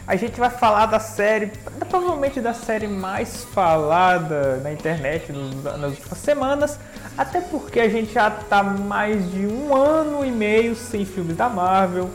[0.06, 1.52] A gente vai falar da série,
[1.90, 6.80] provavelmente da série mais falada na internet nas últimas semanas,
[7.18, 11.50] até porque a gente já tá mais de um ano e meio sem filmes da
[11.50, 12.08] Marvel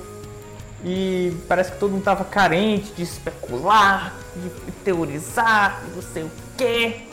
[0.83, 4.49] e parece que todo mundo tava carente de especular, de
[4.83, 7.03] teorizar, não sei o quê.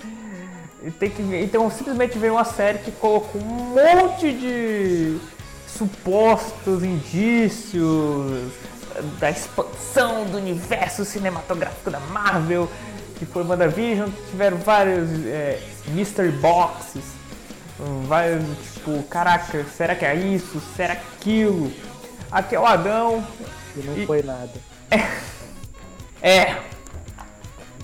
[0.86, 1.42] E tem que ver.
[1.42, 5.18] Então simplesmente veio uma série que colocou um monte de
[5.66, 8.52] supostos indícios
[9.18, 12.70] da expansão do universo cinematográfico da Marvel,
[13.18, 17.04] que foi WandaVision, tiveram vários é, Mystery Boxes,
[18.06, 20.62] vários tipo, caraca, será que é isso?
[20.76, 21.72] Será que é aquilo?
[22.30, 23.26] Aqui é o Adão.
[23.76, 24.06] E não e...
[24.06, 24.52] foi nada.
[24.90, 25.26] É.
[26.22, 26.56] É.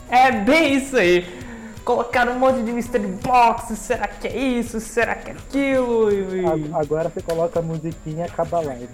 [0.09, 1.42] É bem isso aí.
[1.85, 4.81] Colocaram um monte de mystery box, será que é isso?
[4.81, 6.09] Será que é aquilo?
[6.75, 8.89] Agora você coloca a musiquinha e acaba a live.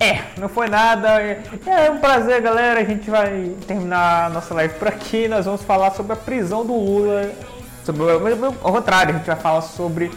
[0.00, 1.20] É, não foi nada.
[1.20, 2.80] É um prazer, galera.
[2.80, 5.28] A gente vai terminar a nossa live por aqui.
[5.28, 7.32] Nós vamos falar sobre a prisão do Lula
[7.84, 8.02] Sobre,
[8.62, 10.10] ao contrário, a gente vai falar sobre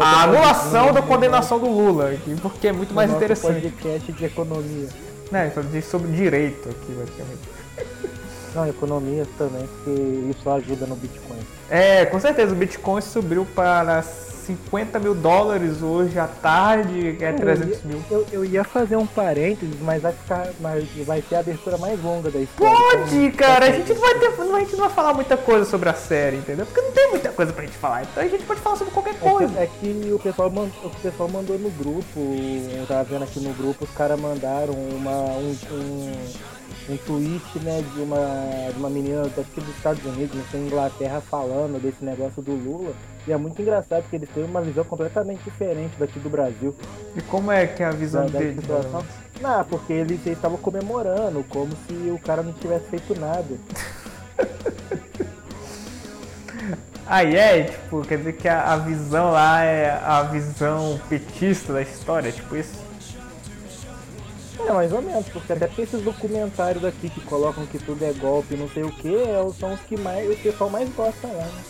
[0.00, 3.70] a anulação da condenação do Lula, porque é muito mais interessante.
[3.70, 4.88] podcast de economia.
[5.30, 8.06] Né, sobre direito aqui, basicamente.
[8.56, 9.90] Não, economia também, porque
[10.30, 11.38] isso ajuda no Bitcoin.
[11.68, 17.32] É, com certeza, o Bitcoin subiu para 50 mil dólares hoje à tarde, que é
[17.32, 18.04] 300 eu ia, mil.
[18.10, 20.48] Eu, eu, ia fazer um parênteses, mas vai ficar.
[20.58, 22.74] Mas vai ser a abertura mais longa da história.
[22.74, 23.66] Pode, então, cara!
[23.66, 26.36] A gente, não vai ter, a gente não vai falar muita coisa sobre a série,
[26.36, 26.64] entendeu?
[26.64, 28.04] Porque não tem muita coisa pra gente falar.
[28.04, 29.52] Então a gente pode falar sobre qualquer coisa.
[29.58, 33.24] É que, é que o, pessoal mandou, o pessoal mandou no grupo, eu tava vendo
[33.24, 36.12] aqui no grupo, os caras mandaram uma, um, um
[36.88, 38.18] um tweet né, de, uma,
[38.72, 42.92] de uma menina daqui dos Estados Unidos, na Inglaterra, falando desse negócio do Lula.
[43.26, 46.74] E é muito engraçado porque eles têm uma visão completamente diferente daqui do Brasil.
[47.16, 48.64] E como é que é a visão da, deles?
[48.66, 49.02] Da
[49.40, 53.56] não, porque eles estavam comemorando, como se o cara não tivesse feito nada.
[57.08, 61.82] Aí é, tipo, quer dizer que a, a visão lá é a visão petista da
[61.82, 62.85] história, tipo isso?
[64.58, 68.56] É, mais ou menos, porque até esses documentários aqui que colocam que tudo é golpe
[68.56, 71.62] não sei o que, é são os que mais, o pessoal mais gosta lá, né?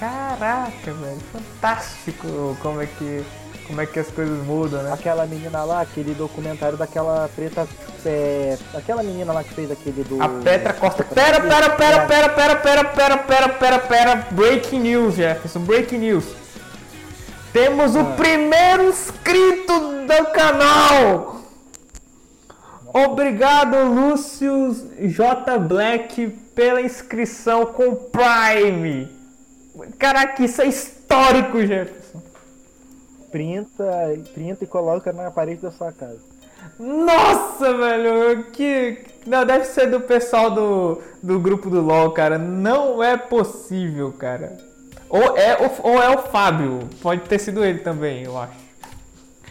[0.00, 3.22] Caraca, velho, fantástico como é que.
[3.66, 4.92] Como é que as coisas mudam, né?
[4.92, 7.68] Aquela menina lá, aquele documentário daquela preta.
[8.04, 10.20] É, aquela menina lá que fez aquele do.
[10.20, 11.04] A Petra Costa.
[11.04, 14.26] Pera, pera, pera, pera, pera, pera, pera, pera, pera, pera.
[14.32, 15.60] Breaking news, Jefferson.
[15.60, 16.24] Breaking news.
[17.52, 18.14] Temos o ah.
[18.16, 21.39] primeiro inscrito do canal!
[22.92, 25.58] Obrigado, Lúcio J.
[25.58, 29.08] Black, pela inscrição com Prime.
[29.98, 32.20] Caraca, isso é histórico, Jefferson.
[33.30, 33.84] Printa,
[34.34, 36.18] printa e coloca na parede da sua casa.
[36.78, 38.98] Nossa, velho, que.
[39.26, 42.38] Não, deve ser do pessoal do, do grupo do LOL, cara.
[42.38, 44.58] Não é possível, cara.
[45.08, 46.80] Ou é, ou, ou é o Fábio.
[47.00, 48.69] Pode ter sido ele também, eu acho.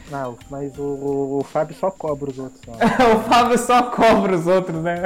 [0.10, 2.62] Não, mas o, o Fábio só cobra os outros.
[2.68, 5.02] o Fábio só cobra os outros, né?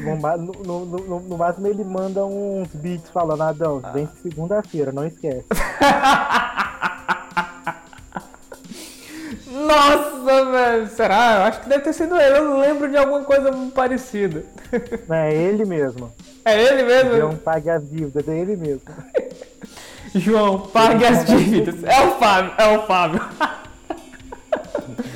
[0.00, 3.90] No, no, no, no, máximo ele manda uns beats falando, Adão, ah.
[3.92, 5.46] vem segunda-feira, não esquece.
[9.46, 11.36] Nossa, velho, será?
[11.36, 14.44] Eu acho que deve ter sido ele, eu lembro de alguma coisa parecida.
[15.08, 16.12] É ele mesmo.
[16.44, 17.16] É ele mesmo?
[17.16, 18.82] Não pague as dívidas, é ele mesmo.
[20.20, 21.82] João, pague as dívidas.
[21.84, 23.20] É o Fábio, é o Fábio.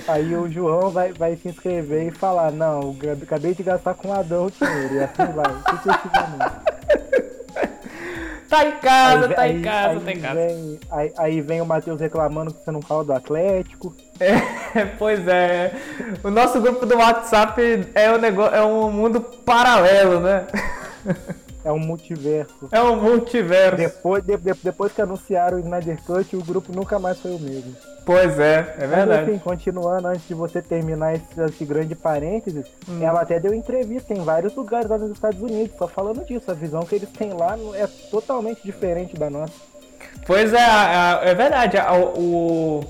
[0.09, 4.13] Aí o João vai, vai se inscrever e falar, não, acabei de gastar com o
[4.13, 4.95] Adão o dinheiro.
[4.95, 5.45] E assim vai,
[8.51, 10.35] Tá em casa, aí, tá aí, em casa, aí tá em casa.
[10.35, 13.95] Vem, aí, aí vem o Matheus reclamando que você não fala do Atlético.
[14.19, 15.73] É, pois é.
[16.25, 20.47] O nosso grupo do WhatsApp é um, negócio, é um mundo paralelo, né?
[21.65, 22.69] É um multiverso.
[22.73, 23.77] É um multiverso.
[23.77, 27.39] Depois, de, de, depois que anunciaram o Snyder Cut, o grupo nunca mais foi o
[27.39, 27.75] mesmo.
[28.07, 29.09] Pois é, é verdade.
[29.09, 33.03] Mas, enfim, continuando, antes de você terminar esse, esse grande parênteses, hum.
[33.03, 36.51] ela até deu entrevista em vários lugares lá nos Estados Unidos, só falando disso.
[36.51, 39.53] A visão que eles têm lá é totalmente diferente da nossa.
[40.27, 40.67] Pois é,
[41.23, 41.77] é verdade.
[42.17, 42.83] O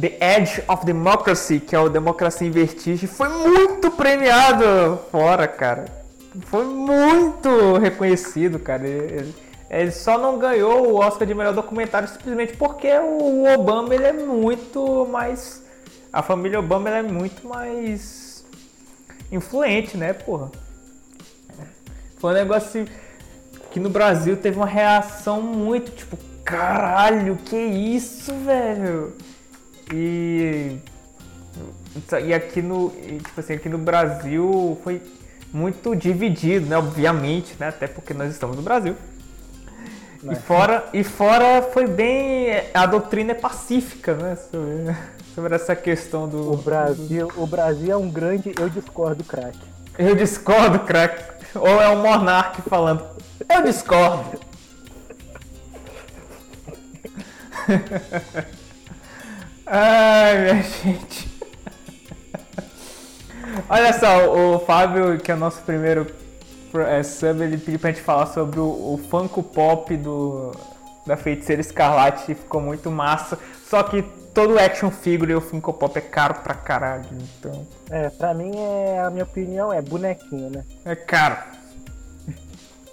[0.00, 5.97] The Edge of Democracy, que é o Democracia em Vertigem, foi muito premiado fora, cara
[6.46, 8.86] foi muito reconhecido, cara.
[8.86, 9.34] Ele,
[9.70, 14.12] ele, só não ganhou o Oscar de melhor documentário simplesmente porque o Obama ele é
[14.12, 15.62] muito mais.
[16.12, 18.44] A família Obama é muito mais
[19.30, 20.50] influente, né, porra?
[22.18, 22.92] Foi um negócio assim.
[23.70, 29.14] que no Brasil teve uma reação muito tipo, caralho, que isso, velho?
[29.92, 30.78] E
[32.24, 35.00] e aqui no, tipo assim, aqui no Brasil foi
[35.52, 36.76] muito dividido, né?
[36.76, 37.68] Obviamente, né?
[37.68, 38.96] Até porque nós estamos no Brasil.
[40.22, 42.50] E fora, e fora foi bem.
[42.74, 44.36] A doutrina é pacífica, né?
[44.36, 44.96] Sobre,
[45.34, 46.52] sobre essa questão do.
[46.52, 48.52] O Brasil, o Brasil é um grande.
[48.58, 49.60] Eu discordo, craque.
[49.96, 51.24] Eu discordo, craque.
[51.54, 53.04] Ou é o monarca falando.
[53.48, 54.38] Eu discordo.
[59.66, 61.37] Ai, minha gente.
[63.68, 66.06] Olha só, o Fábio, que é o nosso primeiro
[66.86, 70.52] é, sub, ele pediu pra gente falar sobre o, o Funko Pop do,
[71.06, 73.38] da Feiticeira Escarlate, ficou muito massa.
[73.68, 74.02] Só que
[74.34, 77.66] todo action figure e o Funko Pop é caro pra caralho, então...
[77.90, 80.64] É, pra mim, é, a minha opinião é bonequinho, né?
[80.84, 81.36] É caro.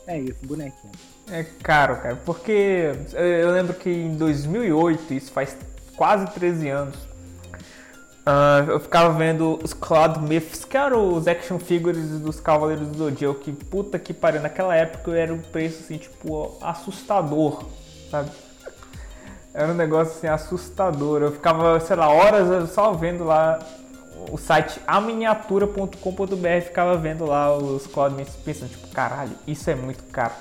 [0.08, 0.94] É isso, bonequinho.
[1.32, 5.58] É caro, cara, porque eu lembro que em 2008, isso faz
[5.96, 6.96] quase 13 anos,
[8.26, 12.98] Uh, eu ficava vendo os Cloud Myths, que eram os action figures dos Cavaleiros do
[12.98, 17.64] Zodíaco, que puta que pariu, naquela época era um preço assim, tipo, assustador,
[18.10, 18.32] sabe?
[19.54, 21.22] Era um negócio assim, assustador.
[21.22, 23.60] Eu ficava, sei lá, horas só vendo lá
[24.32, 30.04] o site aminiatura.com.br, ficava vendo lá os Cloud Myths, pensando, tipo, caralho, isso é muito
[30.06, 30.34] caro.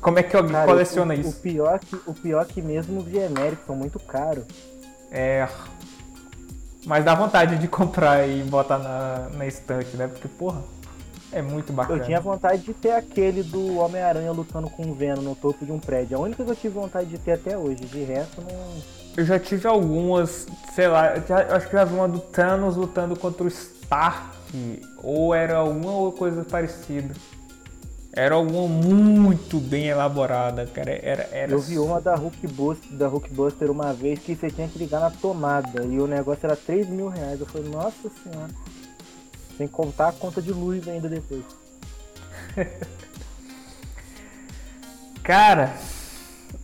[0.00, 1.30] Como é que alguém Cara, coleciona o, isso?
[1.30, 4.44] O pior, que, o pior que mesmo os genéricos são muito caros.
[5.10, 5.48] É,
[6.86, 10.06] mas dá vontade de comprar e botar na, na estante, né?
[10.08, 10.62] Porque, porra,
[11.32, 11.98] é muito bacana.
[11.98, 15.72] Eu tinha vontade de ter aquele do Homem-Aranha lutando com o Venom no topo de
[15.72, 16.16] um prédio.
[16.16, 17.84] A única que eu tive vontade de ter até hoje.
[17.84, 18.82] De resto, não.
[19.16, 23.18] Eu já tive algumas, sei lá, já, acho que já vi uma do Thanos lutando
[23.18, 24.34] contra o Stark.
[25.02, 27.12] Ou era alguma coisa parecida.
[28.16, 30.92] Era alguma muito bem elaborada, cara.
[31.02, 34.78] Era, era Eu vi uma da Hulkbuster, da Hulkbuster uma vez que você tinha que
[34.78, 37.40] ligar na tomada e o negócio era 3 mil reais.
[37.40, 38.50] Eu falei, nossa senhora.
[39.58, 41.42] Sem contar a conta de luz ainda depois.
[45.24, 45.74] cara,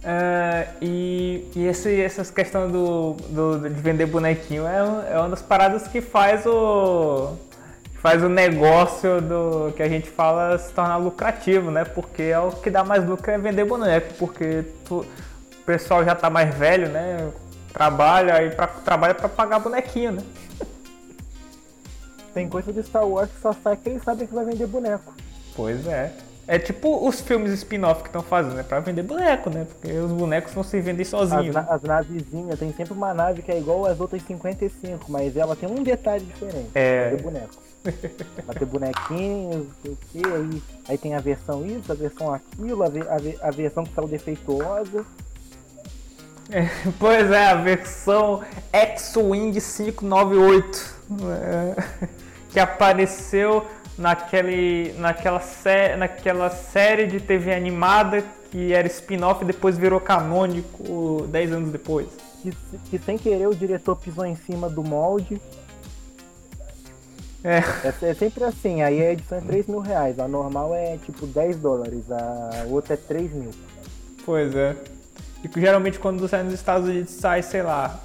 [0.04, 5.42] uh, e, e esse, essas questões do, do, de vender bonequinho é, é uma das
[5.42, 7.36] paradas que faz o
[8.00, 11.84] faz o negócio do que a gente fala se tornar lucrativo, né?
[11.84, 16.14] Porque é o que dá mais lucro é vender boneco, porque tu, o pessoal já
[16.14, 17.30] tá mais velho, né?
[17.72, 20.22] Trabalha e pra, trabalha para pagar bonequinho, né?
[22.32, 25.14] Tem coisa de Star Wars que só sai quem sabe que vai vender boneco.
[25.54, 26.12] Pois é.
[26.48, 29.66] É tipo os filmes spin-off que estão fazendo, é pra vender boneco, né?
[29.68, 31.54] Porque os bonecos não se vendem sozinhos.
[31.54, 35.54] As, as navezinhas, tem sempre uma nave que é igual às outras 55, mas ela
[35.54, 36.70] tem um detalhe diferente.
[36.74, 37.10] É.
[37.10, 37.69] Ter boneco.
[38.44, 42.32] Pra ter bonequinhos, não sei o que, aí, aí tem a versão isso, a versão
[42.32, 45.04] aquilo, a, a, a versão que saiu defeituosa.
[46.50, 46.68] É,
[46.98, 48.42] pois é, a versão
[48.72, 51.82] X-Wing 598 é,
[52.50, 53.64] que apareceu
[53.96, 61.26] naquele, naquela, sé, naquela série de TV animada que era spin-off e depois virou canônico
[61.28, 62.08] 10 anos depois.
[62.42, 62.52] Que,
[62.90, 65.40] que, sem querer o diretor pisou em cima do molde.
[67.42, 67.58] É.
[67.58, 68.10] é.
[68.10, 68.14] é.
[68.14, 72.10] sempre assim, aí a edição é 3 mil reais, a normal é tipo 10 dólares,
[72.10, 73.50] a outra é 3 mil.
[74.24, 74.76] Pois é.
[75.42, 77.98] E geralmente quando sai nos Estados Unidos sai, sei lá.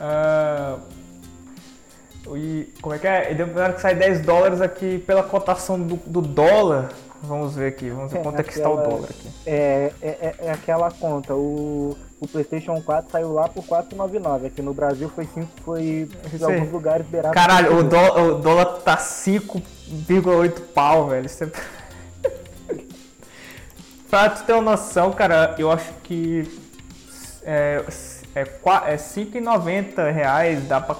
[0.00, 0.80] Uh,
[2.36, 3.34] e como é que é?
[3.34, 6.90] Demora que sai 10 dólares aqui pela cotação do, do dólar.
[7.22, 9.28] Vamos ver aqui, vamos ver é, quanto é que está o dólar aqui.
[9.46, 11.34] É, é, é, é aquela conta.
[11.34, 14.46] O, o PlayStation 4 saiu lá por 4,99.
[14.46, 17.34] Aqui no Brasil foi 5, foi em alguns lugares beirados.
[17.34, 21.28] Caralho, o, dó, o dólar tá 5,8 pau, velho.
[21.28, 21.50] Você...
[24.08, 26.48] pra tu ter uma noção, cara, eu acho que.
[27.42, 27.84] É,
[28.36, 30.96] é, é 5,90 reais, dá pra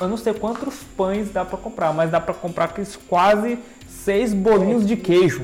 [0.00, 4.32] Eu não sei quantos pães dá pra comprar, mas dá pra comprar aqueles quase seis
[4.32, 5.42] bolinhos de queijo.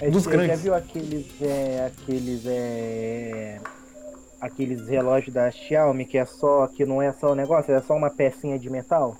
[0.00, 0.56] É, dos grandes.
[0.58, 1.26] Já viu aqueles.
[1.40, 2.46] É, aqueles.
[2.46, 3.60] É,
[4.40, 6.66] aqueles relógios da Xiaomi que é só.
[6.66, 9.16] que não é só o negócio, é só uma pecinha de metal?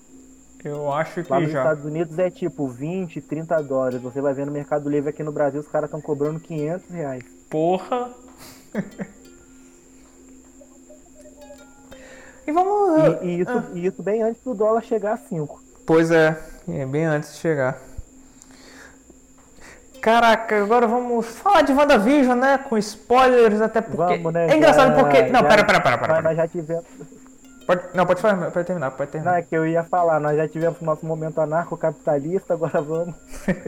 [0.64, 1.60] Eu acho que Lá nos já.
[1.60, 4.00] Estados Unidos é tipo 20, 30 dólares.
[4.00, 7.24] Você vai ver no Mercado Livre aqui no Brasil, os caras estão cobrando 500 reais.
[7.48, 8.10] Porra!
[12.46, 13.22] E vamos.
[13.22, 13.64] E, e isso, ah.
[13.74, 15.62] e isso bem antes do dólar chegar a 5.
[15.84, 17.76] Pois é, é bem antes de chegar.
[20.06, 22.58] Caraca, agora vamos falar de WandaVision, né?
[22.58, 24.18] Com spoilers, até porque.
[24.18, 24.52] Vamos, né?
[24.52, 25.22] É engraçado já, porque.
[25.22, 26.22] Não, já, pera, pera, pera, pera.
[26.22, 26.84] Nós já tivemos.
[27.66, 29.32] Pode, não, pode falar, pode terminar, pode terminar.
[29.32, 33.16] Não, é que eu ia falar, nós já tivemos nosso momento anarcocapitalista, agora vamos.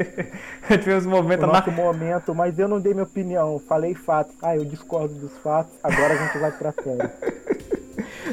[0.80, 4.36] tivemos um momento o nosso momento, mas eu não dei minha opinião, falei fatos.
[4.40, 7.10] Ah, eu discordo dos fatos, agora a gente vai pra série.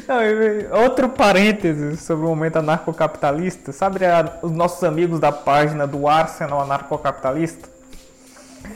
[0.07, 3.71] Não, outro parênteses sobre o momento anarcocapitalista.
[3.71, 7.74] Sabe a, os nossos amigos da página do Arsenal Anarcocapitalista?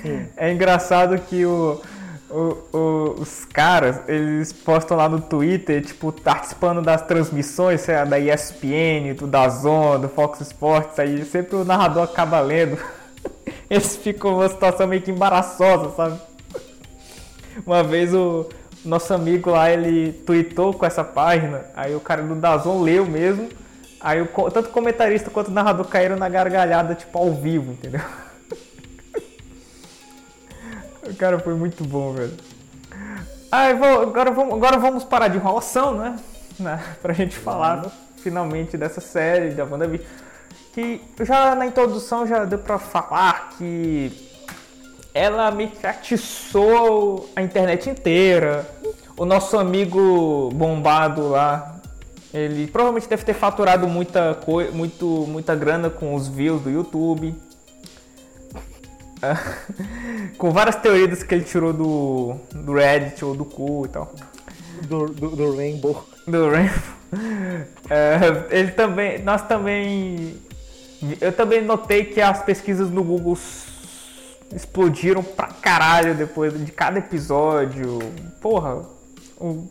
[0.01, 0.27] Sim.
[0.37, 1.81] É engraçado que o,
[2.29, 8.05] o, o, os caras, eles postam lá no Twitter, tipo, participando das transmissões, sei lá,
[8.05, 12.77] da ESPN, do Dazon, do Fox Sports, aí sempre o narrador acaba lendo.
[13.69, 16.19] Eles ficam numa situação meio que embaraçosa, sabe?
[17.65, 18.47] Uma vez o
[18.85, 23.49] nosso amigo lá, ele tweetou com essa página, aí o cara do Dazon leu mesmo,
[23.99, 28.01] aí o, tanto o comentarista quanto o narrador caíram na gargalhada, tipo, ao vivo, entendeu?
[31.15, 32.33] cara foi muito bom, velho.
[33.51, 36.19] Ah, vou, agora, vamos, agora vamos parar de enrolação, né?
[36.59, 36.83] né?
[37.01, 40.07] Pra gente falar finalmente dessa série da WandaVision.
[40.73, 44.29] Que já na introdução já deu pra falar que
[45.13, 48.69] ela me atiçou a internet inteira.
[49.17, 51.81] O nosso amigo bombado lá,
[52.33, 54.37] ele provavelmente deve ter faturado muita,
[54.71, 57.35] muito, muita grana com os views do YouTube.
[60.37, 64.13] com várias teorias que ele tirou do, do Reddit ou do cu e tal.
[64.83, 66.05] Do, do, do Rainbow.
[66.27, 66.99] Do Rainbow.
[67.89, 68.19] É,
[68.51, 69.23] ele também.
[69.23, 70.37] Nós também.
[71.19, 73.35] Eu também notei que as pesquisas no Google
[74.53, 77.97] explodiram pra caralho depois de cada episódio.
[78.39, 78.85] Porra,
[79.37, 79.67] o,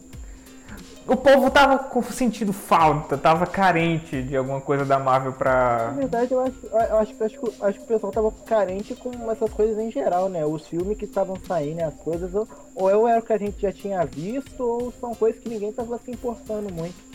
[1.08, 5.86] o povo tava com sentido falta, tava carente de alguma coisa da Marvel pra.
[5.88, 9.50] Na verdade, eu acho, eu acho, acho, acho que o pessoal tava carente com essas
[9.50, 10.44] coisas em geral, né?
[10.44, 13.72] Os filmes que estavam saindo, as coisas, ou, ou era o que a gente já
[13.72, 17.08] tinha visto, ou são coisas que ninguém tava se importando muito.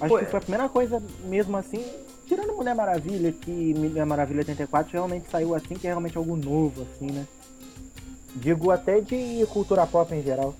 [0.00, 1.84] Acho Pô, que foi a primeira coisa mesmo assim
[2.26, 6.82] Tirando Mulher Maravilha, que Mulher Maravilha 84 realmente saiu assim, que é realmente algo novo,
[6.82, 7.26] assim, né?
[8.36, 10.54] Digo até de cultura pop em geral.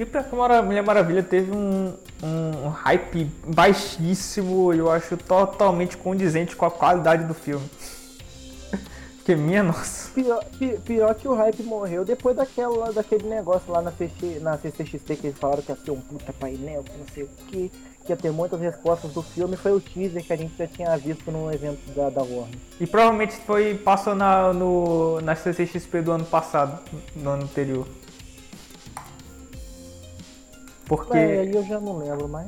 [0.00, 6.64] E que Mulher Maravilha teve um, um hype baixíssimo e eu acho totalmente condizente com
[6.64, 7.68] a qualidade do filme.
[9.18, 10.12] Porque minha nossa.
[10.12, 10.44] Pior,
[10.84, 15.26] pior, que o hype morreu depois daquela, daquele negócio lá na, CX, na CCXP que
[15.26, 17.72] eles falaram que ia ser um puta painel, que não sei o que
[18.08, 20.96] que ia ter muitas respostas do filme foi o teaser que a gente já tinha
[20.96, 22.58] visto no evento da, da Warner.
[22.80, 26.80] E provavelmente foi passou na, no, na CCXP do ano passado,
[27.14, 27.86] no ano anterior.
[30.88, 31.16] Porque.
[31.16, 32.46] É, aí eu já não lembro, mas.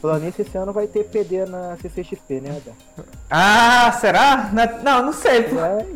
[0.00, 3.06] Falando nisso, esse ano vai ter PD na CCXP, né, Adão?
[3.28, 4.50] Ah, será?
[4.82, 5.40] Não, não sei.
[5.40, 5.86] É.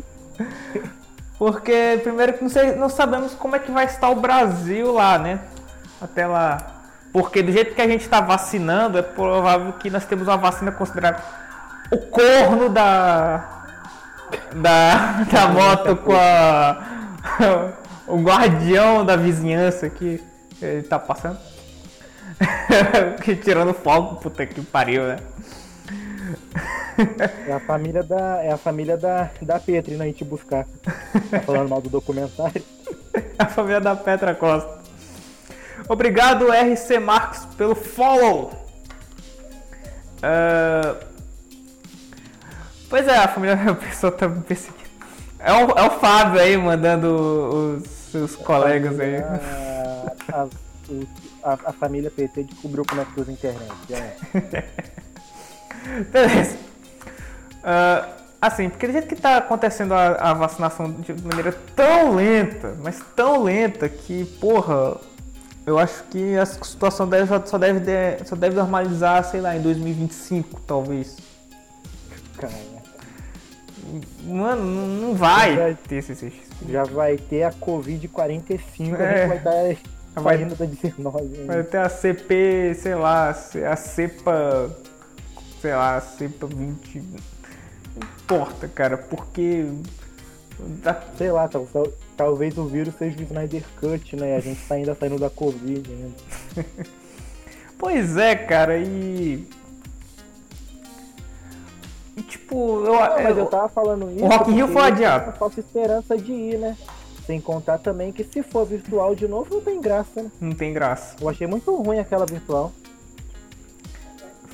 [1.39, 5.39] Porque, primeiro, não, sei, não sabemos como é que vai estar o Brasil lá, né?
[6.01, 6.57] Até lá.
[7.11, 10.71] Porque do jeito que a gente está vacinando, é provável que nós temos uma vacina
[10.71, 11.23] considerada
[11.91, 13.65] o corno da,
[14.55, 16.77] da, da moto com a,
[18.07, 20.21] o guardião da vizinhança que
[20.61, 21.39] ele tá passando.
[23.43, 25.17] Tirando fogo, puta que pariu, né?
[27.47, 30.05] É a família da, é a família da, da Petri, né?
[30.05, 30.65] A gente buscar.
[31.29, 32.63] Tá falando mal do documentário.
[33.37, 34.81] a família da Petra Costa.
[35.87, 38.51] Obrigado, RC Marques, pelo follow.
[40.19, 41.13] Uh...
[42.89, 44.83] Pois é, a família da pessoa tá me perseguindo.
[45.39, 49.15] É o, é o Fábio aí mandando os seus colegas aí.
[50.31, 50.47] A,
[51.43, 53.71] a, a, família PT descobriu como é que usa a internet.
[53.91, 54.15] É.
[56.11, 56.57] Beleza.
[57.63, 62.75] Uh, assim, porque do jeito que tá acontecendo a, a vacinação de maneira tão lenta,
[62.81, 64.97] mas tão lenta que, porra,
[65.65, 70.59] eu acho que a situação deve, só, deve, só deve normalizar, sei lá, em 2025,
[70.61, 71.17] talvez.
[72.37, 72.73] Caramba.
[74.23, 74.63] Mano,
[75.01, 76.33] não vai, vai ter esse
[76.67, 79.27] Já vai ter a Covid-45, é.
[79.27, 81.45] vai estar vai, saindo da 19.
[81.45, 84.69] Vai ter a CP, sei lá, a cepa,
[85.61, 86.97] sei lá, a cepa 20.
[86.99, 89.67] Não importa, cara, porque...
[91.17, 91.59] Sei lá, tá,
[92.15, 94.35] talvez o vírus seja o Snyder Cut, né?
[94.35, 96.11] A gente tá ainda saindo da Covid, né?
[97.77, 99.47] pois é, cara, e.
[102.15, 102.93] E tipo, eu.
[102.93, 104.23] Não, mas eu tava falando isso.
[104.23, 105.37] O Rock Rio foi adiado.
[105.37, 106.77] Falta esperança de ir, né?
[107.25, 110.31] Sem contar também que se for virtual de novo, não tem graça, né?
[110.41, 111.15] Não tem graça.
[111.21, 112.71] Eu achei muito ruim aquela virtual.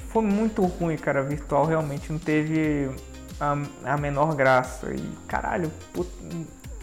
[0.09, 1.21] Foi muito ruim, cara.
[1.23, 2.89] Virtual realmente não teve
[3.39, 4.91] a, a menor graça.
[4.93, 5.71] E caralho,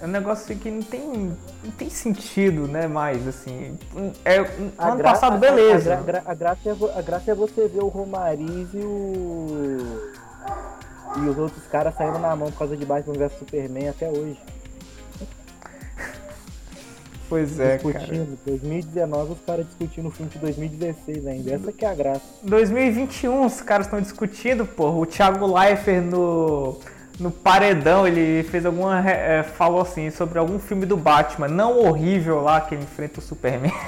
[0.01, 2.87] É um negócio que não tem, não tem sentido, né?
[2.87, 3.79] Mais assim.
[4.25, 4.39] É,
[4.79, 5.95] A ano gra- passado, a- beleza.
[5.95, 10.03] A, gra- a graça é, a graça é você ver o Romariz e o.
[11.17, 14.39] E os outros caras saindo na mão por causa de Batman vs Superman até hoje.
[17.29, 17.99] Pois é, cara.
[17.99, 18.39] discutindo.
[18.47, 21.55] 2019 os caras discutindo o filme de 2016 ainda.
[21.55, 22.23] Essa que é a graça.
[22.43, 24.97] 2021, os caras estão discutindo, porra.
[24.97, 26.79] O Thiago Leifert no,
[27.19, 29.09] no Paredão, ele fez alguma.
[29.09, 33.23] é, falou assim sobre algum filme do Batman, não horrível lá que ele enfrenta o
[33.23, 33.73] Superman.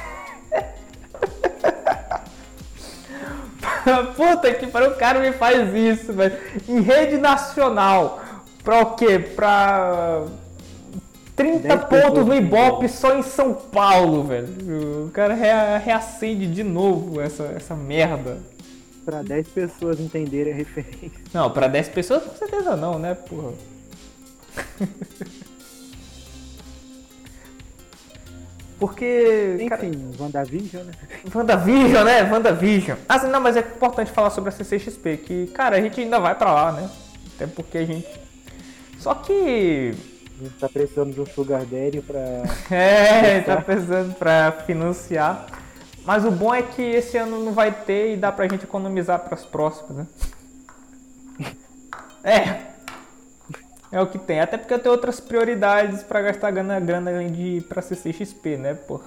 [4.16, 6.37] Puta que pariu, o cara me faz isso, velho.
[6.68, 8.21] Em rede nacional.
[8.62, 9.18] Pra o quê?
[9.18, 10.25] Pra.
[11.38, 15.07] 30 Dez pontos no Ibope só em São Paulo, velho.
[15.07, 18.38] O cara rea- reacende de novo essa, essa merda.
[19.04, 21.11] Pra 10 pessoas entenderem a referência.
[21.33, 23.52] Não, pra 10 pessoas com certeza não, né, porra?
[28.78, 29.66] Porque.
[29.68, 30.92] cara, Enfim, WandaVision, né?
[31.35, 32.23] WandaVision, né?
[32.30, 32.97] WandaVision.
[33.09, 36.35] Ah, não, mas é importante falar sobre a CCXP, que, cara, a gente ainda vai
[36.37, 36.88] pra lá, né?
[37.35, 38.07] Até porque a gente.
[39.00, 39.95] Só que.
[40.38, 42.21] A gente tá precisando de um Sugar Daddy pra.
[42.71, 45.47] É, tá precisando pra financiar.
[46.04, 49.18] Mas o bom é que esse ano não vai ter e dá pra gente economizar
[49.21, 50.07] pras próximas, né?
[52.23, 52.68] É.
[53.90, 54.40] É o que tem.
[54.40, 58.57] Até porque eu tenho outras prioridades pra gastar grana, grana além de ir pra CCXP,
[58.57, 59.00] né, pô?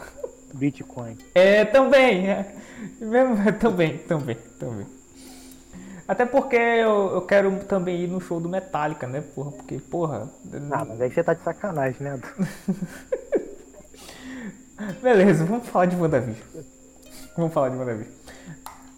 [0.54, 1.18] Bitcoin.
[1.34, 2.30] É, também.
[2.30, 2.56] É.
[3.00, 4.88] Mesmo, é, também, também, também.
[6.12, 9.52] Até porque eu, eu quero também ir no show do Metallica, né, porra?
[9.52, 10.30] Porque, porra.
[10.70, 12.20] Ah, mas aí você tá de sacanagem, né?
[15.02, 16.46] Beleza, vamos falar de WandaVision.
[17.38, 18.14] Vamos falar de WandaVision.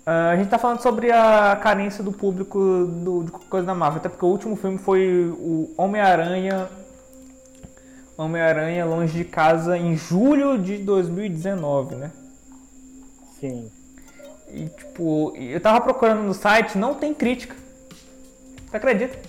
[0.04, 4.00] Ah, a gente tá falando sobre a carência do público do, de coisa da Marvel,
[4.00, 6.68] até porque o último filme foi o Homem-Aranha.
[8.18, 12.12] Homem-Aranha Longe de Casa em julho de 2019, né?
[13.40, 13.70] Sim.
[14.54, 17.56] E tipo, eu tava procurando no site, não tem crítica.
[18.70, 19.20] Você acredita?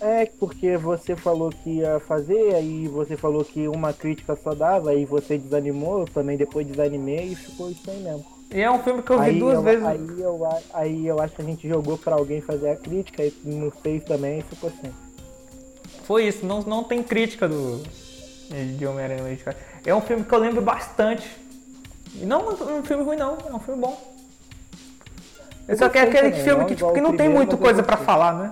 [0.00, 4.90] É porque você falou que ia fazer, aí você falou que uma crítica só dava,
[4.90, 8.24] aí você desanimou, eu também depois desanimei e ficou isso aí mesmo.
[8.52, 9.84] E é um filme que eu vi aí, duas eu, vezes.
[9.84, 10.40] aí, eu,
[10.72, 14.02] aí eu acho que a gente jogou pra alguém fazer a crítica e não fez
[14.04, 14.92] também e ficou assim.
[16.04, 17.82] Foi isso, não, não tem crítica do
[18.76, 19.56] de Homem-Aranha Casa.
[19.84, 21.30] É um filme que eu lembro bastante.
[22.14, 24.00] Não é um filme ruim não, é um filme bom.
[25.68, 27.56] Eu Eu só quero gostei aquele também, filme não que, tipo, que não tem muita
[27.56, 28.06] coisa pra gostei.
[28.06, 28.50] falar, né?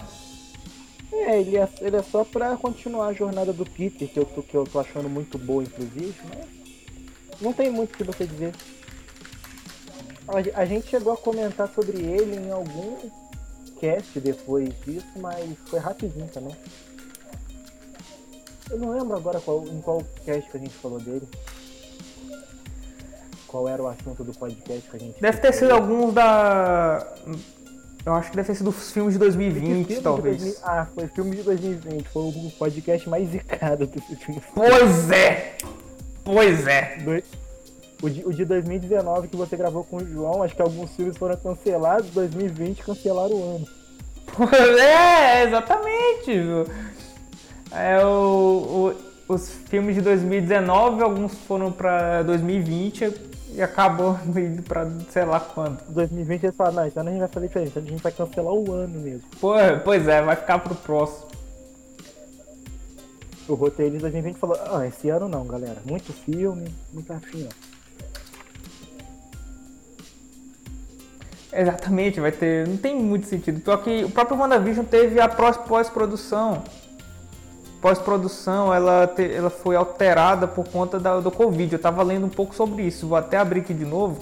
[1.13, 4.43] É, ele é, ele é só pra continuar a jornada do Peter, que eu tô,
[4.43, 8.55] que eu tô achando muito boa, inclusive, mas não tem muito o que você dizer.
[10.29, 12.97] A, a gente chegou a comentar sobre ele em algum
[13.81, 16.55] cast depois disso, mas foi rapidinho também.
[18.71, 21.27] Eu não lembro agora qual, em qual cast que a gente falou dele.
[23.49, 27.05] Qual era o assunto do podcast que a gente Deve ter sido alguns da.
[28.07, 30.37] Eu acho que deve ter sido os filmes de Filme 2020, de talvez.
[30.43, 32.09] 2000 Ah, foi filme de 2020.
[32.09, 34.41] Foi o podcast mais zicado desse filme.
[34.55, 35.57] Pois é!
[36.25, 36.99] Pois é!
[36.99, 37.23] Do-
[38.01, 41.17] O de, o de 2019 que você gravou com o João, acho que alguns filmes
[41.17, 43.67] foram cancelados, 2020 cancelaram o ano.
[44.79, 46.31] É, exatamente.
[47.73, 48.95] É, o,
[49.29, 53.28] o- os filmes de 2019, alguns foram pra 2020
[53.59, 55.83] e acabou indo pra sei lá quando.
[55.89, 58.55] 2020 eles falaram, não, esse ano a gente vai fazer diferente, a gente vai cancelar
[58.55, 59.23] o ano mesmo.
[59.41, 61.27] Pô, pois é, vai ficar pro próximo.
[63.49, 65.79] O roteirista de 2020 falou, ah, esse ano não, galera.
[65.85, 67.69] Muito filme, muito afim, ó.
[71.51, 72.69] Exatamente, vai ter.
[72.69, 73.59] Não tem muito sentido.
[73.61, 76.63] Pior que o próprio WandaVision teve a pós-produção.
[77.81, 81.73] Pós-produção, ela, ela foi alterada por conta da- do Covid.
[81.73, 83.07] Eu tava lendo um pouco sobre isso.
[83.07, 84.19] Vou até abrir aqui de novo.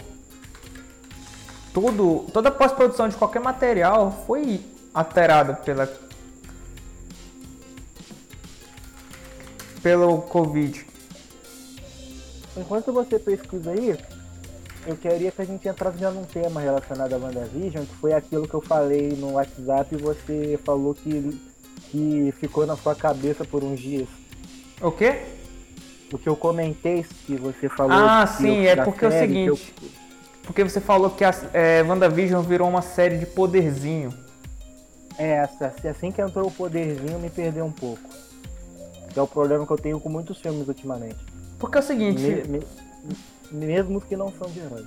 [1.73, 4.61] Tudo, toda pós-produção de qualquer material foi
[4.95, 5.89] alterada pela.
[9.83, 10.87] Pelo Covid.
[12.57, 13.97] Enquanto você pesquisa aí,
[14.87, 18.49] eu queria que a gente entrasse já num tema relacionado a WandaVision, que foi aquilo
[18.49, 21.39] que eu falei no WhatsApp e você falou que,
[21.91, 24.09] que ficou na sua cabeça por uns dias.
[24.81, 25.21] O quê?
[26.13, 27.93] O que eu comentei que você falou.
[27.93, 29.75] Ah, sim, eu- é porque é o série, seguinte.
[30.45, 34.13] Porque você falou que a é, WandaVision virou uma série de poderzinho.
[35.19, 35.41] eu- é,
[35.91, 38.09] assim que entrou o poderzinho, me perdeu um pouco.
[39.13, 41.17] Que é o problema que eu tenho com muitos filmes ultimamente.
[41.59, 42.21] Porque é o seguinte.
[42.23, 42.61] Me-
[43.51, 44.85] me- mesmo que não são de herói.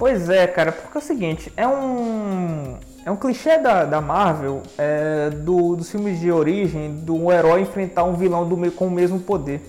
[0.00, 2.78] Pois é, cara, porque é o seguinte, é um.
[3.04, 8.04] É um clichê da, da Marvel, é, do, dos filmes de origem, do herói enfrentar
[8.04, 9.60] um vilão do, com o mesmo poder.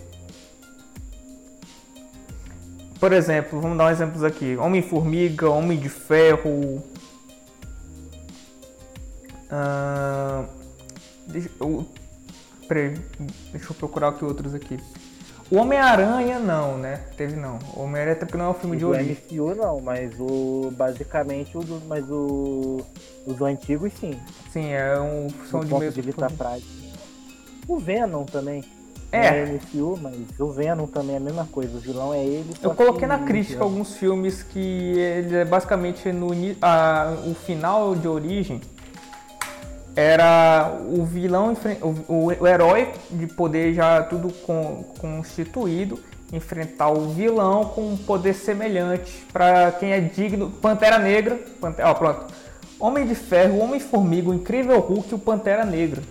[2.98, 6.82] Por exemplo, vamos dar um exemplos aqui: Homem-Formiga, Homem de Ferro.
[9.52, 10.46] Uh,
[11.28, 11.86] deixa, eu,
[12.70, 12.98] peraí,
[13.52, 14.80] deixa eu procurar aqui outros aqui.
[15.52, 17.02] O Homem-Aranha não, né?
[17.18, 17.60] Teve não.
[17.76, 19.18] O Homem-Aranha até porque não é um filme de origem.
[19.30, 22.86] O MCU não, mas o basicamente o do, mas o
[23.28, 24.18] os antigos sim.
[24.50, 26.72] Sim, é um são de mesmo de vista prático.
[27.68, 28.64] O Venom também.
[29.12, 29.28] É.
[29.28, 31.76] é MCU, mas o Venom também é a mesma coisa.
[31.76, 32.54] O vilão é ele.
[32.64, 36.30] Eu coloquei na crítica alguns filmes que ele é basicamente no
[36.62, 38.62] a, o final de origem
[39.96, 41.56] era o vilão,
[42.08, 44.34] o, herói de poder já tudo
[45.00, 46.00] constituído,
[46.32, 50.50] enfrentar o vilão com um poder semelhante para quem é digno.
[50.50, 52.34] Pantera Negra, Pantera, ó, pronto.
[52.80, 56.02] Homem de Ferro, Homem-Formiga, o Incrível Hulk e o Pantera Negra.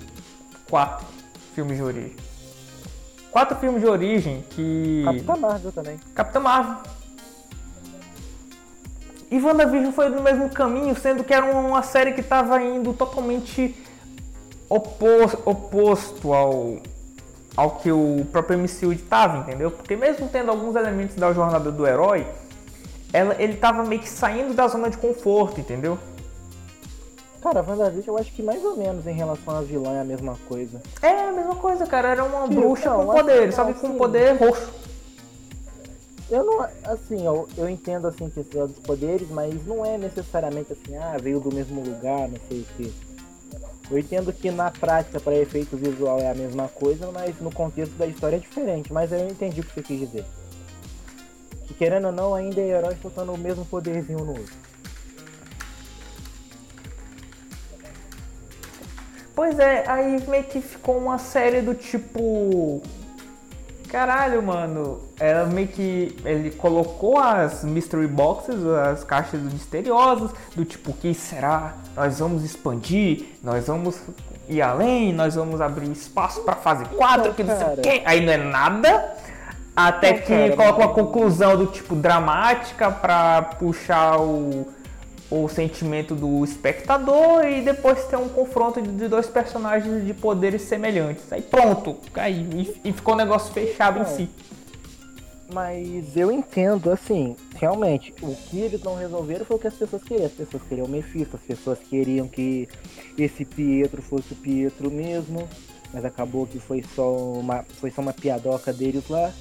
[0.68, 1.06] Quatro
[1.54, 2.16] filmes de origem.
[3.30, 5.02] Quatro filmes de origem que.
[5.04, 6.00] Capitã Marvel também.
[6.14, 6.99] Capitã Marvel.
[9.30, 13.76] E WandaVision foi no mesmo caminho, sendo que era uma série que estava indo totalmente
[14.68, 16.78] oposto, oposto ao,
[17.56, 19.70] ao que o próprio MCU estava, entendeu?
[19.70, 22.26] Porque mesmo tendo alguns elementos da jornada do herói,
[23.12, 25.96] ela, ele estava meio que saindo da zona de conforto, entendeu?
[27.40, 30.04] Cara, a WandaVision eu acho que mais ou menos em relação a vilã é a
[30.04, 30.82] mesma coisa.
[31.00, 32.08] É a mesma coisa, cara.
[32.08, 34.89] Era uma Sim, bruxa com poder, só que com poder roxo.
[36.30, 40.72] Eu não, assim, eu, eu entendo assim que é dos poderes, mas não é necessariamente
[40.72, 43.10] assim, ah, veio do mesmo lugar, não sei o que.
[43.90, 47.92] Eu entendo que na prática, para efeito visual, é a mesma coisa, mas no contexto
[47.96, 48.92] da história é diferente.
[48.92, 50.24] Mas eu entendi o que você quis dizer.
[51.66, 54.54] Que querendo ou não, ainda é herói soltando o mesmo poderzinho no outro.
[59.34, 62.80] Pois é, aí meio que ficou uma série do tipo.
[63.90, 65.00] Caralho, mano.
[65.18, 66.16] Ela meio que.
[66.24, 71.74] Ele colocou as mystery boxes, as caixas misteriosas, do tipo, o que será?
[71.96, 74.00] Nós vamos expandir, nós vamos
[74.48, 78.02] ir além, nós vamos abrir espaço pra fase 4, que não sei o quê.
[78.04, 79.16] Aí não é nada.
[79.74, 84.66] Até que cara, coloca uma conclusão do tipo dramática pra puxar o
[85.30, 91.32] o sentimento do espectador e depois ter um confronto de dois personagens de poderes semelhantes.
[91.32, 94.28] Aí pronto, aí, e, ficou o um negócio fechado em si.
[95.52, 100.02] Mas eu entendo, assim, realmente, o que eles não resolveram foi o que as pessoas
[100.02, 100.26] queriam.
[100.26, 102.68] As pessoas queriam o Mephisto, as pessoas queriam que
[103.18, 105.48] esse Pietro fosse o Pietro mesmo,
[105.92, 109.32] mas acabou que foi só uma, foi só uma piadoca deles lá.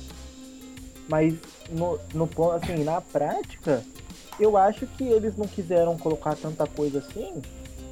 [1.07, 1.33] Mas
[1.71, 3.83] no, no assim, na prática,
[4.39, 7.41] eu acho que eles não quiseram colocar tanta coisa assim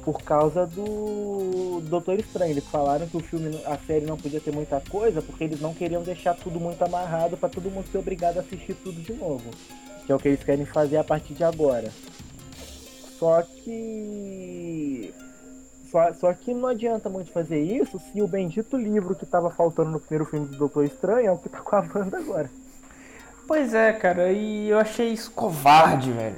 [0.04, 2.52] por causa do Doutor Estranho.
[2.52, 5.74] Eles falaram que o filme, a série não podia ter muita coisa porque eles não
[5.74, 9.50] queriam deixar tudo muito amarrado para todo mundo ser obrigado a assistir tudo de novo.
[10.06, 11.90] Que é o que eles querem fazer a partir de agora.
[13.18, 15.12] Só que.
[15.90, 19.90] Só, só que não adianta muito fazer isso se o bendito livro que estava faltando
[19.90, 22.50] no primeiro filme do Doutor Estranho é o que tá com a banda agora.
[23.48, 26.36] Pois é, cara, e eu achei isso covarde, velho.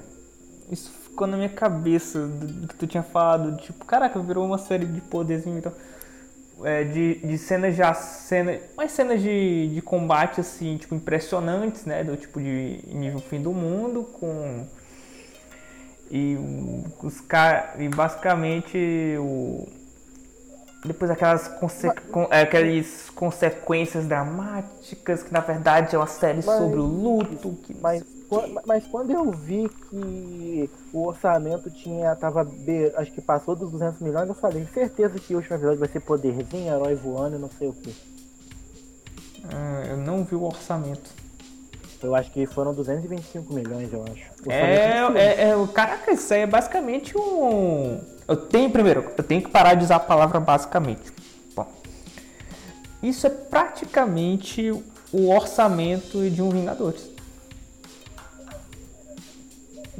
[0.70, 4.86] Isso ficou na minha cabeça do que tu tinha falado, tipo, caraca, virou uma série
[4.86, 5.72] de poderzinho então.
[6.62, 12.04] É, de, de cenas já cena, umas cenas de, de combate assim, tipo, impressionantes, né?
[12.04, 14.68] Do tipo de nível fim do mundo, com.
[16.12, 16.36] E
[17.02, 17.80] os caras.
[17.80, 19.66] E basicamente o
[20.84, 21.86] depois aquelas, conse
[22.30, 27.52] é, aquelas consequências dramáticas, que na verdade é uma série mas, sobre o luto.
[27.62, 28.02] Que mas,
[28.64, 32.48] mas quando eu vi que o orçamento tinha tava
[32.96, 36.00] acho que passou dos 200 milhões, eu falei, certeza que o último episódio vai ser
[36.00, 37.94] poderzinho, herói voando e não sei o que.
[39.52, 41.19] Ah, eu não vi o orçamento.
[42.02, 44.50] Eu acho que foram 225 milhões, eu acho.
[44.50, 49.50] É, é, é, caraca, isso aí é basicamente um eu tenho, primeiro, eu tenho que
[49.50, 51.12] parar de usar a palavra basicamente.
[51.52, 51.66] Bom,
[53.02, 54.70] isso é praticamente
[55.12, 57.10] o orçamento de um Vingadores.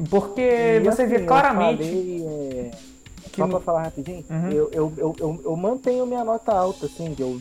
[0.09, 1.83] Porque e você assim, vê claramente.
[1.83, 2.71] Falei, é...
[3.35, 4.51] Só pra falar rapidinho, uhum.
[4.51, 7.41] eu, eu, eu, eu, eu mantenho minha nota alta, assim, eu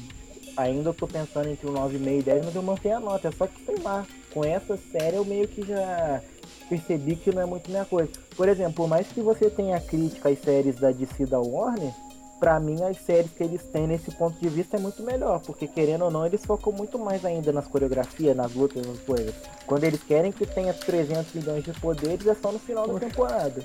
[0.58, 3.32] ainda tô pensando entre o 9,5 e 10, mas eu mantenho a nota.
[3.32, 6.22] Só que sei lá, com essa série eu meio que já
[6.70, 8.12] percebi que não é muito minha coisa.
[8.36, 11.92] Por exemplo, por mais que você tenha crítica às séries da DC da Warner,
[12.40, 15.68] para mim as séries que eles têm nesse ponto de vista é muito melhor, porque
[15.68, 19.36] querendo ou não, eles focam muito mais ainda nas coreografias, nas lutas, nas coisas.
[19.66, 23.00] Quando eles querem que tenha 300 milhões de poderes, é só no final Poxa.
[23.00, 23.64] da temporada.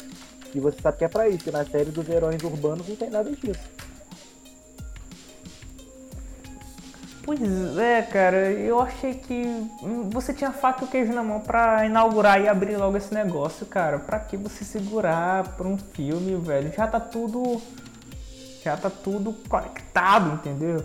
[0.55, 3.11] E você sabe que é pra isso, e na série dos heróis urbanos não tem
[3.11, 3.61] nada disso.
[7.25, 9.67] Pois é, cara, eu achei que
[10.11, 13.65] você tinha faca e o queijo na mão pra inaugurar e abrir logo esse negócio,
[13.65, 13.99] cara.
[13.99, 16.71] Pra que você segurar pra um filme, velho?
[16.77, 17.63] Já tá tudo.
[18.63, 20.85] Já tá tudo conectado, entendeu?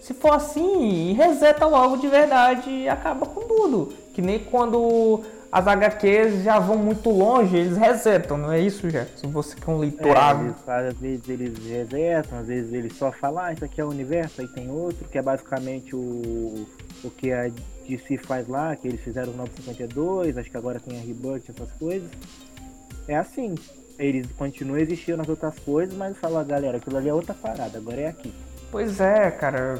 [0.00, 3.92] Se for assim, reseta logo de verdade e acaba com tudo.
[4.14, 5.22] Que nem quando
[5.58, 9.28] as HQs já vão muito longe, eles resetam, não é isso, Jefferson?
[9.30, 10.54] Você que é um leitor É, ávido.
[10.66, 14.42] às vezes eles resetam, às vezes eles só falam, ah, isso aqui é o universo,
[14.42, 16.66] aí tem outro, que é basicamente o,
[17.02, 17.50] o que a
[17.88, 21.72] DC faz lá, que eles fizeram o 952, acho que agora tem a Rebirth, essas
[21.78, 22.10] coisas.
[23.08, 23.54] É assim,
[23.98, 27.98] eles continuam existindo nas outras coisas, mas falam, galera, aquilo ali é outra parada, agora
[28.02, 28.30] é aqui.
[28.70, 29.78] Pois é, cara.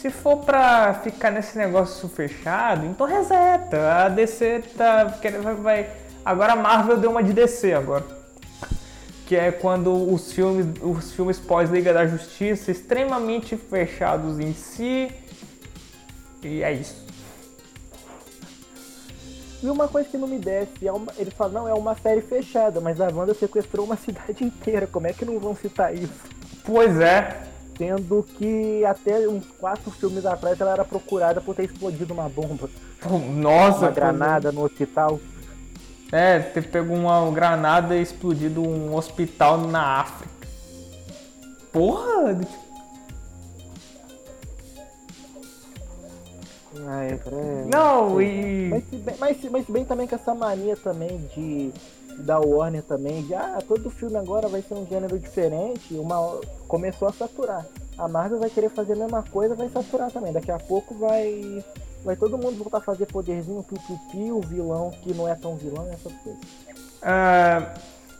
[0.00, 4.04] Se for pra ficar nesse negócio fechado, então reseta.
[4.04, 5.18] A DC tá
[5.60, 5.90] vai.
[6.24, 8.04] Agora a Marvel deu uma de DC agora.
[9.26, 15.10] Que é quando os filmes, os filmes pós-Liga da Justiça extremamente fechados em si.
[16.44, 17.04] E é isso.
[19.60, 22.20] E uma coisa que não me desce, é uma, eles falam, não, é uma série
[22.20, 26.14] fechada, mas a Wanda sequestrou uma cidade inteira, como é que não vão citar isso?
[26.64, 27.47] Pois é.
[27.78, 32.68] Sendo que até uns quatro filmes atrás ela era procurada por ter explodido uma bomba,
[33.36, 35.20] Nossa, uma granada no hospital.
[36.10, 40.48] É, ter pego uma granada e explodido um hospital na África.
[41.72, 42.34] Porra!
[42.34, 42.68] tipo,
[46.86, 48.68] Ah, é, é- Não, e.
[48.70, 51.72] Mas se, bem, mas, mas se bem também com essa mania também de
[52.18, 57.08] da Warner também, de ah, todo filme agora vai ser um gênero diferente, uma começou
[57.08, 57.64] a saturar.
[57.96, 60.32] A Marvel vai querer fazer a mesma coisa, vai saturar também.
[60.32, 61.64] Daqui a pouco vai
[62.04, 65.88] vai todo mundo voltar a fazer poderzinho, piu-piu-piu, o vilão que não é tão vilão,
[65.92, 66.40] essas coisas.
[67.02, 67.74] Ah,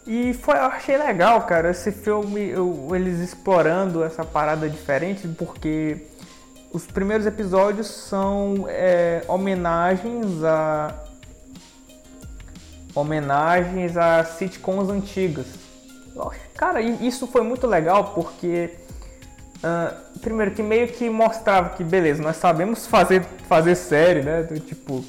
[0.07, 6.07] e foi, eu achei legal, cara, esse filme, eu- eles explorando essa parada diferente, porque
[6.73, 11.05] os primeiros episódios são é, homenagens a.
[13.01, 15.47] homenagens a sitcoms antigas.
[16.57, 18.71] Cara, isso foi muito legal porque.
[19.63, 24.43] ah, primeiro que meio que mostrava que beleza, nós sabemos fazer, fazer série, né?
[24.67, 25.05] Tipo,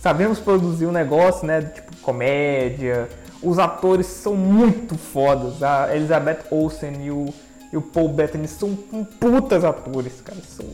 [0.00, 1.62] sabemos produzir um negócio, né?
[1.62, 3.08] Tipo, comédia.
[3.42, 5.62] Os atores são muito fodas.
[5.62, 7.26] A Elizabeth Olsen e o,
[7.70, 10.40] e o Paul Bettany são putas atores, cara.
[10.40, 10.64] São,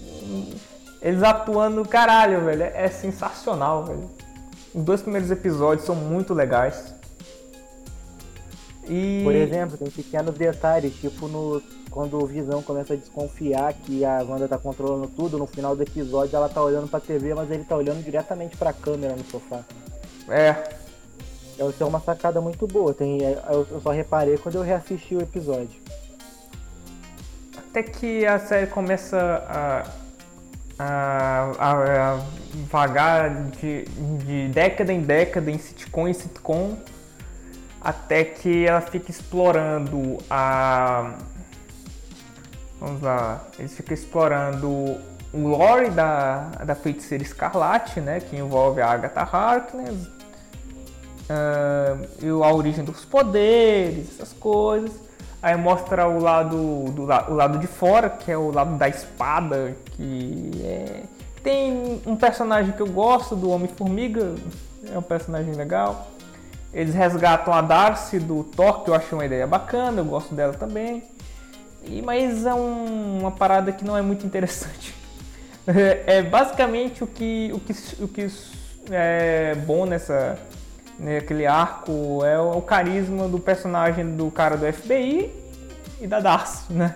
[1.01, 2.63] eles atuando, caralho, velho.
[2.63, 4.09] É, é sensacional, velho.
[4.75, 6.95] Os dois primeiros episódios são muito legais.
[8.89, 9.21] E.
[9.23, 14.23] Por exemplo, tem pequenos detalhes, tipo no quando o Visão começa a desconfiar que a
[14.23, 17.65] Wanda tá controlando tudo, no final do episódio ela tá olhando pra TV, mas ele
[17.65, 19.61] tá olhando diretamente pra câmera no sofá.
[20.29, 20.57] É,
[21.55, 22.95] Então, Isso é uma sacada muito boa.
[22.95, 25.79] Tem, eu eu só reparei quando eu reassisti o episódio.
[27.59, 29.87] até que a série começa a,
[30.79, 32.21] a, a- a
[32.71, 33.31] vagar
[33.61, 33.85] de,
[34.25, 36.77] de década em década, em sitcom em sitcom,
[37.81, 41.15] até que ela fica explorando a.
[42.81, 44.69] Vamos lá, eles ficam explorando
[45.33, 48.21] o lore da, da feiticeira escarlate, né?
[48.21, 50.09] Que envolve a Agatha Harkness,
[51.31, 54.93] ah, e a origem dos poderes, essas coisas.
[55.43, 59.77] Aí mostra o lado, do, o lado de fora, que é o lado da espada,
[59.97, 61.03] que é...
[61.43, 64.37] Tem um personagem que eu gosto, do Homem-Formiga,
[64.93, 66.07] é um personagem legal.
[66.73, 70.53] Eles resgatam a Darcy do Thor, que eu achei uma ideia bacana, eu gosto dela
[70.55, 71.03] também.
[71.85, 74.95] E, mas é um- uma parada que não é muito interessante.
[75.67, 77.73] É, é basicamente o que, o que,
[78.05, 78.31] o que
[78.91, 80.39] é bom nessa,
[81.03, 85.31] naquele arco é o, o carisma do personagem do cara do FBI
[86.01, 86.95] e da Darcy, né?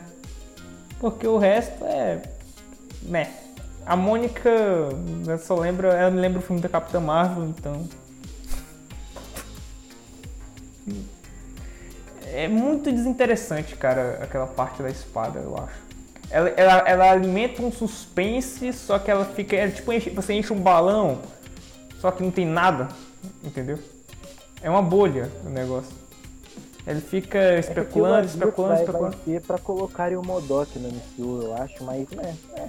[0.99, 2.23] Porque o resto é.
[3.03, 3.33] né?
[3.85, 4.51] A Mônica,
[5.29, 7.87] eu só lembro, ela me lembra o filme da Capitã Marvel, então.
[12.33, 15.87] É muito desinteressante, cara, aquela parte da espada, eu acho.
[16.29, 19.55] Ela, ela, ela alimenta um suspense, só que ela fica.
[19.55, 21.21] É tipo, você enche um balão,
[22.01, 22.89] só que não tem nada,
[23.45, 23.79] entendeu?
[24.63, 25.93] É uma bolha o negócio.
[26.87, 29.17] Ele fica especulando, Aquilo ali especulando, especulando.
[29.27, 32.69] vai pra colocarem o Modok no MCU, eu acho, mas né, é,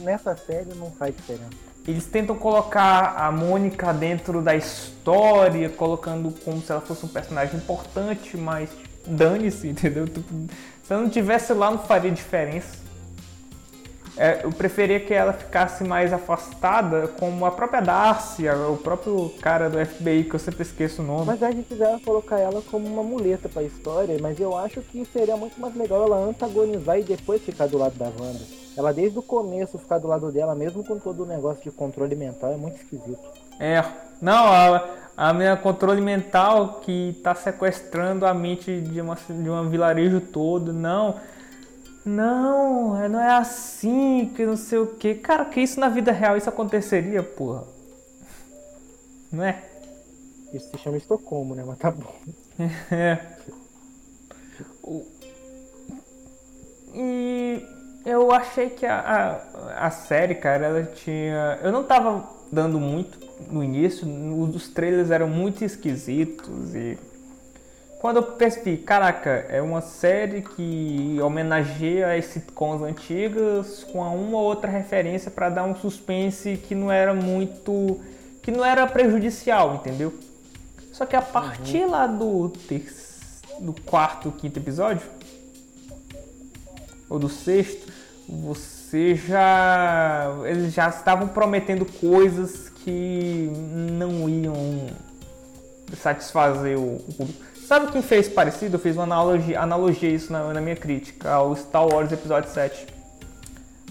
[0.00, 1.50] nessa série não faz diferença.
[1.86, 7.56] Eles tentam colocar a Mônica dentro da história, colocando como se ela fosse um personagem
[7.56, 8.70] importante, mas
[9.06, 10.08] dane-se, entendeu?
[10.08, 10.34] Tipo,
[10.82, 12.83] se ela não tivesse lá, não faria diferença.
[14.16, 19.68] É, eu preferia que ela ficasse mais afastada, como a própria Darcy, o próprio cara
[19.68, 21.26] do FBI, que eu sempre esqueço o nome.
[21.26, 25.04] Mas a gente já colocar ela como uma muleta pra história, mas eu acho que
[25.06, 28.40] seria muito mais legal ela antagonizar e depois ficar do lado da Wanda.
[28.76, 32.14] Ela desde o começo ficar do lado dela, mesmo com todo o negócio de controle
[32.14, 33.18] mental, é muito esquisito.
[33.58, 33.84] É,
[34.20, 39.68] não, a, a minha controle mental que tá sequestrando a mente de uma, de um
[39.68, 41.16] vilarejo todo, não.
[42.04, 45.14] Não, não é assim, que não sei o que.
[45.14, 47.64] Cara, que isso na vida real isso aconteceria, porra.
[49.32, 49.62] Não é?
[50.52, 51.64] Isso se chama Estocolmo, né?
[51.66, 52.14] Mas tá bom.
[52.92, 53.18] É.
[56.94, 57.66] E
[58.04, 59.40] eu achei que a,
[59.74, 61.58] a, a, série, cara, ela tinha.
[61.62, 63.18] Eu não tava dando muito
[63.50, 64.06] no início,
[64.44, 66.96] os trailers eram muito esquisitos e
[68.04, 74.44] quando eu percebi, caraca, é uma série que homenageia as sitcoms antigas com uma ou
[74.44, 77.98] outra referência para dar um suspense que não era muito.
[78.42, 80.12] que não era prejudicial, entendeu?
[80.92, 81.90] Só que a partir uhum.
[81.92, 82.52] lá do,
[83.60, 85.06] do quarto, quinto episódio,
[87.08, 87.90] ou do sexto,
[88.28, 90.30] você já.
[90.44, 93.50] Eles já estavam prometendo coisas que
[93.90, 94.90] não iam
[95.96, 97.53] satisfazer o, o público.
[97.66, 98.76] Sabe quem fez parecido?
[98.76, 102.86] Eu fiz uma analogia, analogia isso na, na minha crítica ao Star Wars Episódio 7.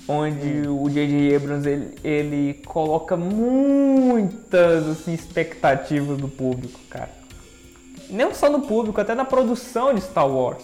[0.08, 0.84] Onde hum.
[0.84, 1.36] o J.J.
[1.36, 7.10] Abrams ele, ele coloca muitas assim, expectativas do público, cara.
[8.12, 10.64] Não só no público, até na produção de Star Wars.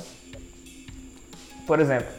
[1.65, 2.10] Por exemplo,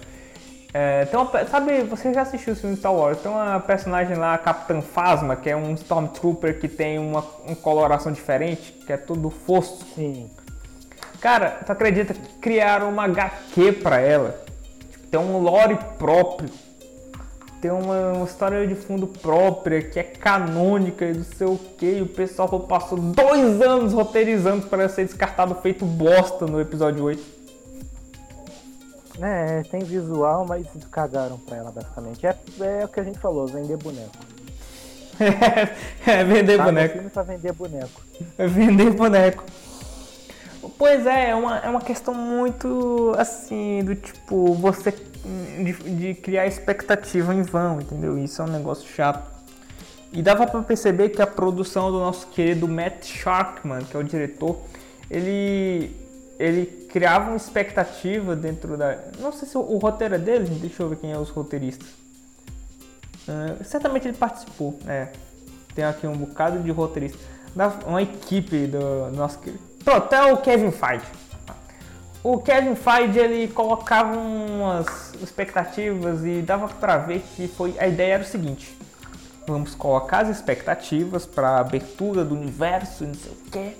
[0.74, 3.20] é, tem uma, sabe, você já assistiu o filme Star Wars?
[3.20, 8.10] Tem uma personagem lá, Capitã Phasma, que é um Stormtrooper que tem uma, uma coloração
[8.10, 9.84] diferente, que é tudo fosco.
[9.94, 10.28] Sim.
[11.20, 14.42] Cara, tu acredita que criaram uma HQ pra ela?
[14.90, 16.48] Tipo, tem um lore próprio.
[17.60, 21.98] Tem uma, uma, história de fundo própria, que é canônica e não sei o que.
[21.98, 27.22] E o pessoal passou dois anos roteirizando para ser descartado feito bosta no episódio 8.
[29.20, 32.26] É, tem visual, mas cagaram pra ela basicamente.
[32.26, 34.16] É, é o que a gente falou, vender boneco.
[36.06, 37.10] é, vender tá boneco.
[37.10, 38.02] pra vender boneco.
[38.38, 39.44] É vender boneco.
[40.80, 46.46] Pois é, é uma, é uma questão muito assim, do tipo, você de, de criar
[46.46, 48.16] expectativa em vão, entendeu?
[48.16, 49.30] Isso é um negócio chato.
[50.10, 54.02] E dava para perceber que a produção do nosso querido Matt Sharkman, que é o
[54.02, 54.58] diretor,
[55.10, 55.94] ele
[56.38, 58.96] ele criava uma expectativa dentro da.
[59.18, 61.88] Não sei se o, o roteiro é dele, deixa eu ver quem é os roteiristas.
[63.28, 65.08] Uh, certamente ele participou, é.
[65.74, 67.20] Tem aqui um bocado de roteiristas.
[67.86, 71.06] Uma equipe do nosso querido Pronto, até o Kevin Feige.
[72.22, 78.14] O Kevin Feige ele colocava umas expectativas e dava para ver que foi a ideia
[78.14, 78.76] era o seguinte:
[79.46, 83.76] vamos colocar as expectativas para abertura do universo, não sei o quê.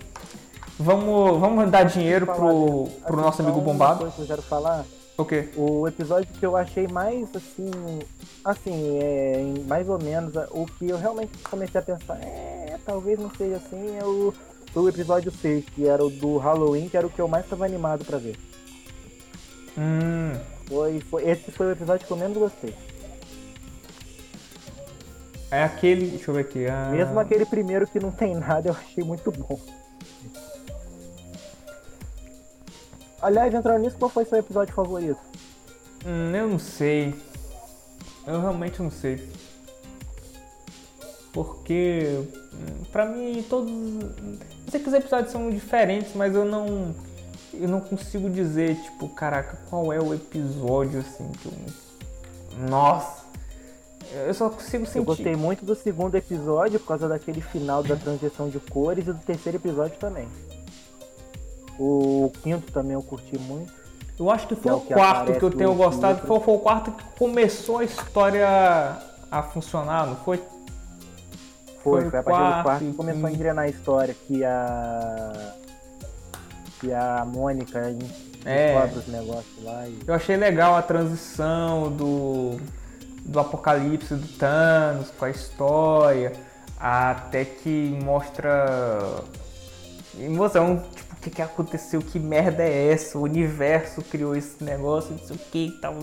[0.79, 4.11] Vamos, vamos dar dinheiro pro, pro nosso amigo bombado.
[4.11, 4.85] Que eu quero falar.
[5.19, 5.51] O quê?
[5.55, 7.71] O episódio que eu achei mais assim,
[8.43, 13.31] assim, é, mais ou menos, o que eu realmente comecei a pensar, é, talvez não
[13.35, 14.33] seja assim, é o
[14.73, 17.45] foi o episódio 6, que era o do Halloween, que era o que eu mais
[17.45, 18.37] estava animado para ver.
[19.77, 20.33] Hum.
[20.67, 22.75] Foi, foi, esse foi o episódio que eu menos gostei.
[25.51, 26.07] É aquele.
[26.11, 26.67] Deixa eu ver aqui.
[26.67, 26.91] Ah...
[26.93, 29.59] Mesmo aquele primeiro que não tem nada, eu achei muito bom.
[33.21, 35.21] Aliás, entrando nisso, qual foi seu episódio favorito?
[36.07, 37.15] Hum, eu não sei.
[38.27, 39.29] Eu realmente não sei
[41.33, 42.21] porque
[42.91, 46.95] para mim todos eu sei que os episódios são diferentes mas eu não
[47.55, 53.21] eu não consigo dizer tipo caraca qual é o episódio assim que eu nossa
[54.13, 54.99] eu só consigo sentir.
[54.99, 59.13] eu gostei muito do segundo episódio por causa daquele final da transição de cores e
[59.13, 60.27] do terceiro episódio também.
[61.79, 63.73] O quinto também eu curti muito.
[64.19, 66.55] Eu acho que foi que é o, que quarto que eu tenho gostado foi, foi
[66.55, 68.47] o quarto que começou a história
[69.31, 70.43] a funcionar não foi
[71.83, 74.45] foi, foi, foi a partir quarto, do quarto que começou a engrenar a história que
[74.45, 75.55] a.
[76.81, 77.79] que a Mônica
[78.45, 78.91] é.
[78.97, 79.87] os negócios lá.
[79.87, 79.99] E...
[80.07, 82.59] Eu achei legal a transição do.
[83.25, 86.33] do apocalipse do Thanos com a história.
[86.79, 89.23] Até que mostra.
[90.19, 92.01] Emoção, tipo, o que, que aconteceu?
[92.01, 93.19] Que merda é essa?
[93.19, 95.95] O universo criou esse negócio, não sei o que e tal.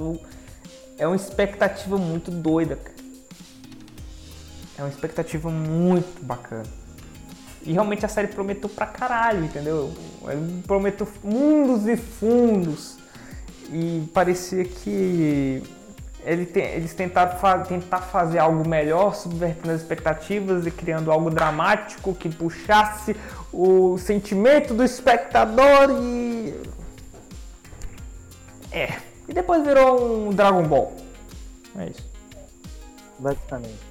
[0.97, 2.96] É uma expectativa muito doida, cara.
[4.77, 6.65] É uma expectativa muito bacana.
[7.63, 9.93] E realmente a série prometeu pra caralho, entendeu?
[10.27, 12.97] Ele prometeu mundos e fundos.
[13.69, 15.61] E parecia que
[16.23, 21.29] ele tem, eles tentaram fa tentar fazer algo melhor, subvertendo as expectativas e criando algo
[21.29, 23.15] dramático que puxasse
[23.51, 26.53] o sentimento do espectador e.
[28.71, 28.97] É.
[29.27, 30.93] E depois virou um Dragon Ball.
[31.77, 32.05] É isso.
[33.19, 33.86] Basicamente.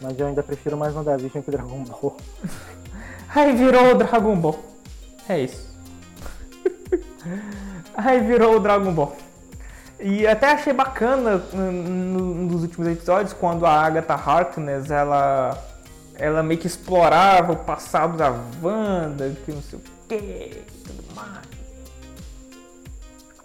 [0.00, 2.16] Mas eu ainda prefiro mais WandaVision que Dragon Ball.
[3.34, 4.58] Aí virou o Dragon Ball.
[5.28, 5.68] É isso.
[7.94, 9.16] Aí virou o Dragon Ball.
[10.00, 15.58] E até achei bacana nos últimos episódios quando a Agatha Harkness ela
[16.14, 18.30] ela meio que explorava o passado da
[18.62, 21.48] Wanda, que não sei o que e tudo mais.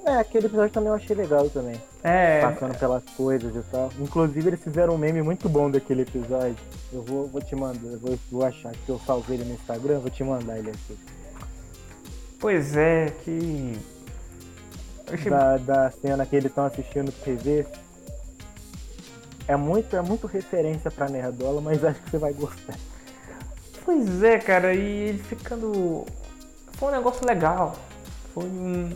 [0.06, 1.80] É, aquele episódio também eu achei legal também.
[2.04, 2.42] É.
[2.42, 3.90] Passando pelas coisas e tal.
[3.98, 6.58] Inclusive eles fizeram um meme muito bom daquele episódio.
[6.92, 10.00] Eu vou, vou te mandar, eu vou, vou achar que eu salvei ele no Instagram,
[10.00, 11.00] vou te mandar ele aqui.
[12.40, 13.80] Pois é, que.
[15.12, 15.32] Achei...
[15.32, 17.66] Da, da cena que eles estão assistindo TV.
[19.48, 22.78] É muito, é muito referência pra Nerdola, mas acho que você vai gostar.
[23.86, 26.06] Pois é, cara, e ele ficando.
[26.74, 27.78] Foi um negócio legal.
[28.34, 28.90] Foi um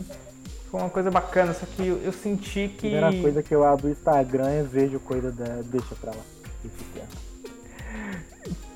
[0.70, 2.94] foi uma coisa bacana, só que eu, eu senti que.
[2.94, 5.62] A primeira coisa que eu abro o Instagram e vejo coisa da.
[5.64, 6.22] Deixa pra lá.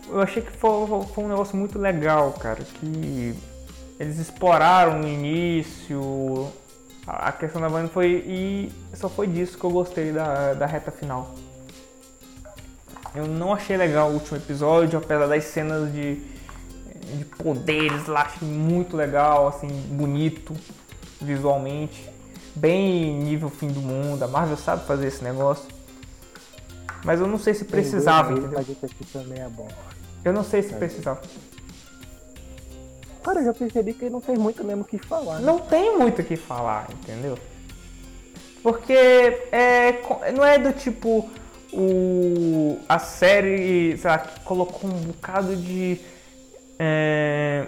[0.09, 2.63] Eu achei que foi, foi um negócio muito legal, cara.
[2.81, 3.35] Que
[4.01, 6.51] eles exploraram no início.
[7.07, 8.25] A questão da banda foi.
[8.27, 11.35] E só foi disso que eu gostei da, da reta final.
[13.15, 18.49] Eu não achei legal o último episódio, apesar das cenas de, de poderes lá, achei
[18.49, 20.57] muito legal, assim, bonito
[21.25, 22.09] visualmente,
[22.55, 24.23] bem nível fim do mundo.
[24.23, 25.65] A Marvel sabe fazer esse negócio.
[27.05, 28.31] Mas eu não sei se precisava.
[28.53, 29.69] Mas esse aqui também é bom.
[30.25, 31.21] Eu não sei se precisava.
[33.23, 35.39] Cara, eu já percebi que não tem muito mesmo o que falar.
[35.39, 35.47] Né?
[35.47, 37.39] Não tem muito o que falar, entendeu?
[38.63, 40.01] Porque é,
[40.35, 41.29] não é do tipo
[41.73, 46.01] o, a série, sei lá, que colocou um bocado de.
[46.79, 47.67] É,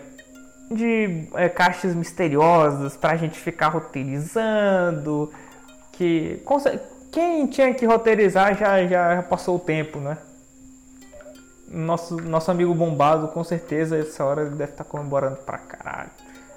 [0.75, 5.33] de é, caixas misteriosas pra gente ficar roteirizando.
[5.93, 6.43] Que
[7.13, 10.19] quem tinha que roteirizar já, já passou o tempo, né?
[11.69, 16.11] Nosso, nosso amigo bombado, com certeza, essa hora deve estar tá comemorando pra caralho.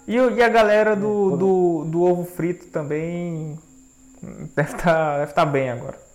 [0.07, 3.57] E, e a galera do, é, do, do ovo frito também
[4.55, 6.06] deve estar tá, deve tá bem agora.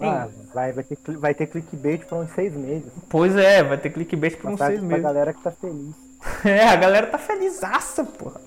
[0.00, 2.90] Ah, vai, vai, ter, vai ter clickbait por uns seis meses.
[3.08, 5.04] Pois é, vai ter clickbait por uns seis meses.
[5.04, 5.94] A galera que tá feliz.
[6.44, 8.40] é, a galera tá felizaça, porra.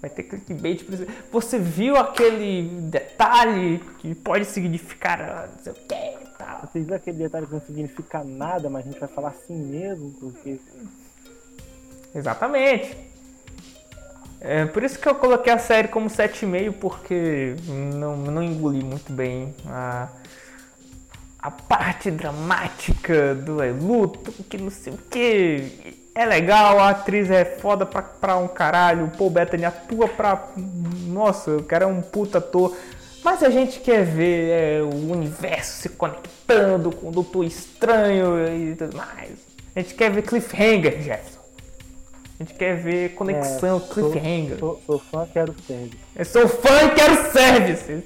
[0.00, 0.84] Vai ter clickbait.
[1.30, 6.60] Você viu aquele detalhe que pode significar ah, não sei o que tal.
[6.62, 10.12] Você viu aquele detalhe que não significa nada, mas a gente vai falar assim mesmo,
[10.20, 10.60] porque.
[12.14, 13.07] Exatamente.
[14.40, 19.12] É por isso que eu coloquei a série como 7,5, porque não, não engoli muito
[19.12, 20.08] bem a,
[21.40, 25.96] a parte dramática do luto, que não sei o que.
[26.14, 30.48] É legal, a atriz é foda pra, pra um caralho, o Paul Bettany atua pra.
[30.56, 32.76] Nossa, o cara é um puta ator.
[33.24, 38.74] Mas a gente quer ver é, o universo se conectando com o Doutor Estranho e
[38.76, 39.30] tudo mais.
[39.74, 41.37] A gente quer ver cliffhanger, Jefferson.
[42.40, 44.58] A gente quer ver conexão, é, cliffhanger.
[44.60, 45.98] Sou, sou, sou fã, quero service.
[46.14, 48.04] Eu sou fã e quero service.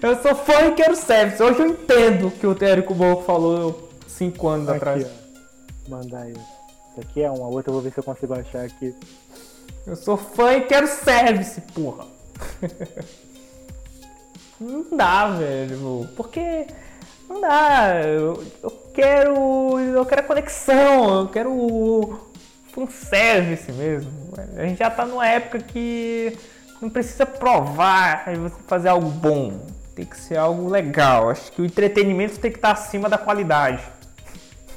[0.00, 1.42] Eu sou fã e quero service.
[1.42, 5.04] Hoje eu entendo o que o Térico Bom falou cinco anos aqui, atrás.
[5.04, 5.90] Ó.
[5.90, 6.32] Mandar aí.
[6.32, 8.94] Isso aqui é uma outra, eu vou ver se eu consigo achar aqui.
[9.86, 12.06] Eu sou fã e quero service, porra.
[14.60, 16.08] não dá, velho.
[16.16, 16.66] Porque
[17.28, 18.00] não dá.
[18.06, 19.78] Eu, eu quero.
[19.80, 21.22] Eu quero a conexão.
[21.22, 22.27] Eu quero um
[22.86, 24.10] service mesmo.
[24.56, 26.36] A gente já tá numa época que
[26.80, 29.60] não precisa provar você fazer algo bom
[29.98, 31.28] tem que ser algo legal.
[31.28, 33.82] Acho que o entretenimento tem que estar acima da qualidade.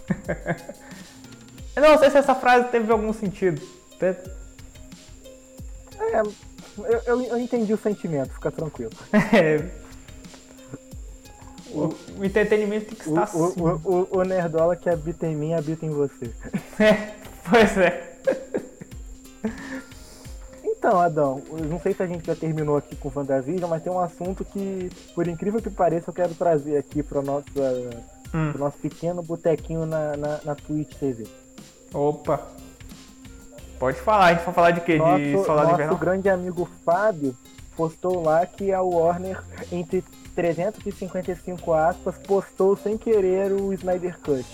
[1.75, 3.61] eu não sei se essa frase teve algum sentido.
[4.01, 4.15] É,
[6.21, 6.33] eu,
[7.05, 8.91] eu, eu, entendi o sentimento, fica tranquilo.
[9.31, 9.81] É.
[11.73, 13.81] O, o, entretenimento tem que estar o, acima.
[13.85, 16.29] O, o, o nerdola que habita em mim habita em você.
[16.77, 17.13] É,
[17.49, 18.11] pois é.
[20.63, 23.91] Então, Adão, eu não sei se a gente já terminou aqui com Fantasia, mas tem
[23.91, 27.45] um assunto que, por incrível que pareça, eu quero trazer aqui para o nosso,
[28.33, 28.51] hum.
[28.57, 31.27] nosso pequeno botequinho na, na, na Twitch TV.
[31.93, 32.41] Opa!
[33.77, 34.97] Pode falar, a gente vai falar de quê?
[34.97, 35.97] Nosso, de Soldado nosso Invernal?
[35.97, 37.35] grande amigo Fábio
[37.75, 39.39] postou lá que a Warner,
[39.71, 40.03] entre
[40.35, 44.45] 355 aspas, postou sem querer o Snyder Cut.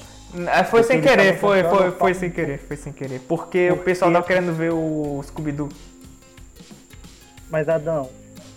[0.53, 3.19] É, foi sem querer, foi, foi, foi sem querer, foi sem querer.
[3.21, 5.69] Porque, porque o pessoal tava querendo ver o Scooby-Doo.
[7.49, 8.09] Mas Adão,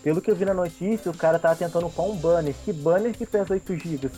[0.02, 2.54] pelo que eu vi na notícia, o cara tava tentando upar um banner.
[2.64, 4.10] Que banner que pesa 8 GB?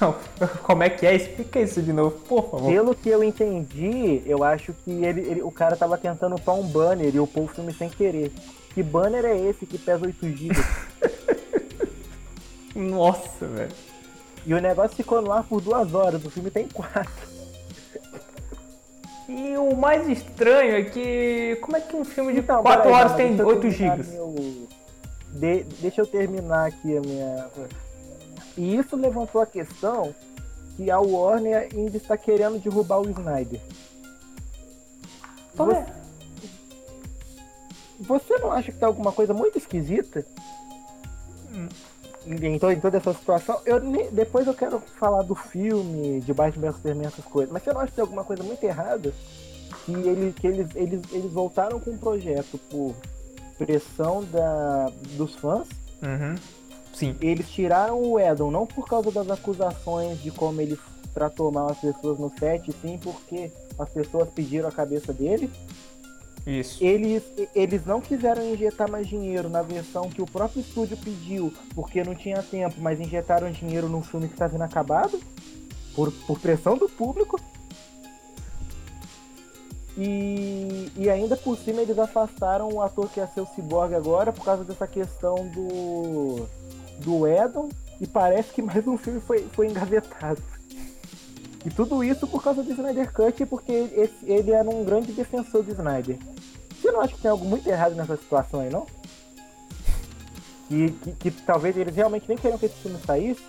[0.00, 0.16] Não,
[0.64, 1.14] como é que é?
[1.14, 2.70] Explica isso de novo, por favor.
[2.72, 6.66] Pelo que eu entendi, eu acho que ele, ele- o cara tava tentando upar um
[6.66, 8.32] banner e upou o filme sem querer.
[8.72, 10.54] Que banner é esse que pesa 8 GB?
[12.74, 13.89] Nossa, velho.
[14.50, 17.30] E o negócio ficou no ar por duas horas, o filme tem quatro.
[19.28, 21.56] E o mais estranho é que.
[21.60, 23.96] Como é que um filme de Então, 4 peraí, horas tem deixa eu 8 terminar
[23.96, 24.08] gigas?
[24.12, 24.68] meu-
[25.34, 27.46] de- deixa eu terminar aqui a minha.
[28.56, 30.12] E isso levantou a questão
[30.76, 33.60] que a Warner ainda está querendo derrubar o Snyder.
[35.54, 35.92] Por quê?
[38.00, 40.26] Você não acha que tá alguma coisa muito esquisita?
[42.30, 43.80] Em, em toda essa situação, eu
[44.12, 47.80] depois eu quero falar do filme, de Batman vs Superman, essas coisas, mas você não
[47.80, 49.12] acha que tem alguma coisa muito errada?
[49.84, 52.94] Que, ele, que eles, eles, eles voltaram com um projeto por
[53.58, 55.66] pressão da, dos fãs,
[56.02, 56.34] Uhum.
[56.94, 57.14] Sim.
[57.20, 60.78] eles tiraram o Edon não por causa das acusações de como ele
[61.12, 65.50] tratou mal as pessoas no set, sim porque as pessoas pediram a cabeça dele.
[66.58, 66.82] Isso.
[66.82, 67.22] Eles,
[67.54, 72.14] eles não quiseram injetar mais dinheiro na versão que o próprio estúdio pediu, porque não
[72.14, 75.20] tinha tempo, mas injetaram dinheiro num filme que estava inacabado,
[75.94, 77.40] por, por pressão do público.
[79.96, 84.32] E, e ainda por cima eles afastaram o ator que ia ser o Cyborg agora
[84.32, 86.46] por causa dessa questão do,
[86.98, 87.68] do Edon,
[88.00, 90.42] e parece que mais um filme foi, foi engavetado.
[91.64, 95.62] E tudo isso por causa do Snyder Cut, porque esse- ele era um grande defensor
[95.62, 96.16] do Snyder.
[96.90, 98.84] Você não acha que tem algo muito errado nessa situação aí, não?
[100.68, 103.42] Que, que, que talvez eles realmente nem queriam que esse filme saísse?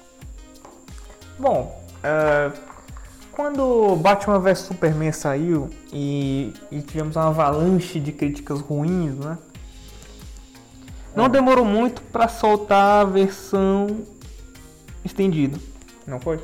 [1.39, 2.51] Bom, é,
[3.31, 9.37] quando Batman vs Superman saiu e, e tivemos uma avalanche de críticas ruins, né?
[11.15, 14.05] Não demorou muito pra soltar a versão
[15.03, 15.57] estendida.
[16.05, 16.39] Não foi?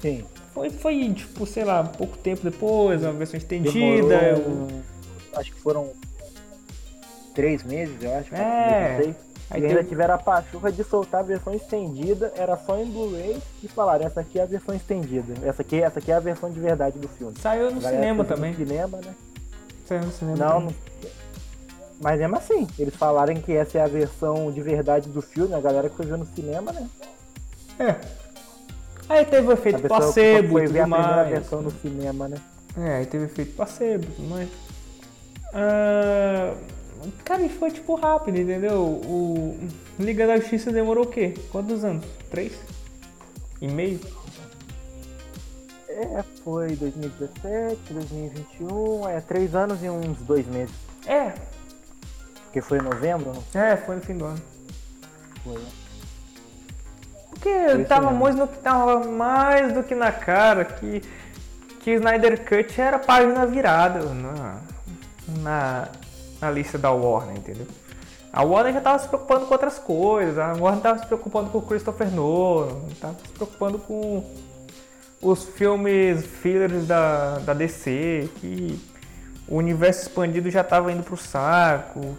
[0.00, 0.24] Sim.
[0.52, 3.72] Foi, foi tipo, sei lá, pouco tempo depois, a versão estendida.
[3.72, 4.91] Demorou, eu-
[5.34, 5.90] Acho que foram
[7.34, 8.34] três meses, eu acho.
[8.34, 8.96] É.
[8.96, 9.16] não sei.
[9.50, 13.36] Aí e ainda tiveram a pachorra de soltar a versão estendida, era só em Blu-ray
[13.62, 15.34] e falaram, essa aqui é a versão estendida.
[15.46, 17.34] Essa aqui, essa aqui é a versão de verdade do filme.
[17.38, 18.50] Saiu no A galera cinema também.
[18.52, 19.14] No cinema, né?
[19.86, 20.76] Saiu no cinema Não, também.
[21.02, 21.10] não.
[22.00, 25.60] Mas mesmo assim, eles falaram que essa é a versão de verdade do filme, a
[25.60, 26.88] galera que foi ver no cinema, né?
[27.78, 27.96] É.
[29.08, 31.28] Aí teve o A efeito placebo foi e ver a tudo primeira mais.
[31.28, 32.38] versão no cinema, né?
[32.78, 34.48] É, aí teve efeito placebo e tudo mais.
[35.52, 36.54] Ah,
[37.24, 38.80] cara, e foi tipo rápido, entendeu?
[38.82, 39.58] O
[39.98, 41.34] Liga da Justiça demorou o quê?
[41.50, 42.04] Quantos anos?
[42.30, 42.52] Três?
[43.60, 44.00] E meio?
[45.88, 50.74] É, foi 2017, 2021, é três anos e uns dois meses.
[51.06, 51.32] É,
[52.44, 54.40] Porque foi em novembro, não é, foi no fim do ano.
[55.44, 55.60] foi?
[57.28, 61.02] Porque isso tava mais, no, tava mais do que na cara que,
[61.80, 64.60] que Snyder Cut era página virada na,
[65.28, 65.88] na,
[66.40, 67.66] na lista da Warner, entendeu?
[68.32, 71.58] A Warner já tava se preocupando com outras coisas, a Warner tava se preocupando com
[71.58, 74.24] o Christopher Nolan, tava se preocupando com
[75.20, 78.80] os filmes fillers da, da DC, que
[79.46, 82.16] o universo expandido já tava indo pro saco.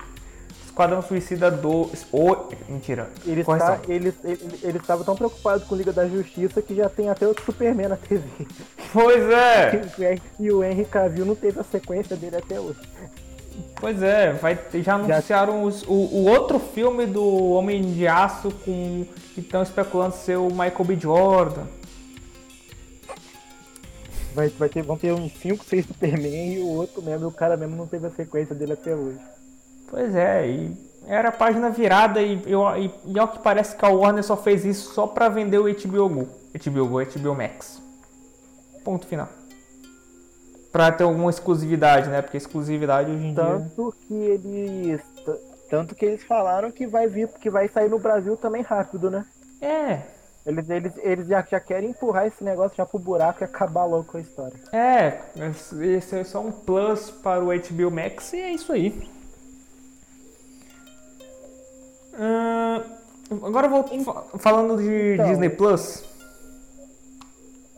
[0.73, 2.07] Esquadrão Suicida 2.
[2.11, 2.35] O,
[2.67, 3.07] mentira.
[3.27, 3.77] Eles correção.
[3.77, 7.27] tá- eles eles eles estavam tão preocupados com Liga da Justiça que já tem até
[7.27, 8.23] outro Superman na TV.
[8.91, 10.19] Pois é.
[10.39, 12.79] e o Henry Cavill não teve a sequência dele até hoje.
[13.79, 19.05] Pois é, vai já anunciaram os- o, o outro filme do Homem de Aço com
[19.35, 20.95] que estão especulando ser o Michael B.
[20.95, 21.65] Jordan.
[24.33, 27.55] Vai, vai ter, vão ter uns 5, 6 Superman e o outro mesmo, o cara
[27.55, 29.19] mesmo não teve a sequência dele até hoje.
[29.93, 30.75] Pois é, e
[31.05, 34.35] era a página virada e, eu, e, e ao que parece que a Warner só
[34.35, 36.27] fez isso só pra vender o HBO Go.
[36.51, 37.79] HBO Go, HBO Max.
[38.83, 39.29] Ponto final.
[40.71, 42.23] Pra ter alguma exclusividade, né?
[42.23, 43.43] Porque exclusividade hoje em dia...
[43.43, 45.01] Tanto que eles.
[45.69, 49.23] Tanto que eles falaram que vai vir, que vai sair no Brasil também rápido, né?
[49.61, 50.01] É,
[50.43, 54.05] Eles, eles, eles já, já querem empurrar esse negócio já pro buraco e acabar logo
[54.05, 54.57] com a história.
[54.71, 55.19] É,
[55.81, 59.22] esse é só um plus para o HBO Max e é isso aí.
[62.17, 62.81] Ahn,
[63.43, 65.25] agora vou fa- falando de Então.
[65.27, 66.03] Disney Plus.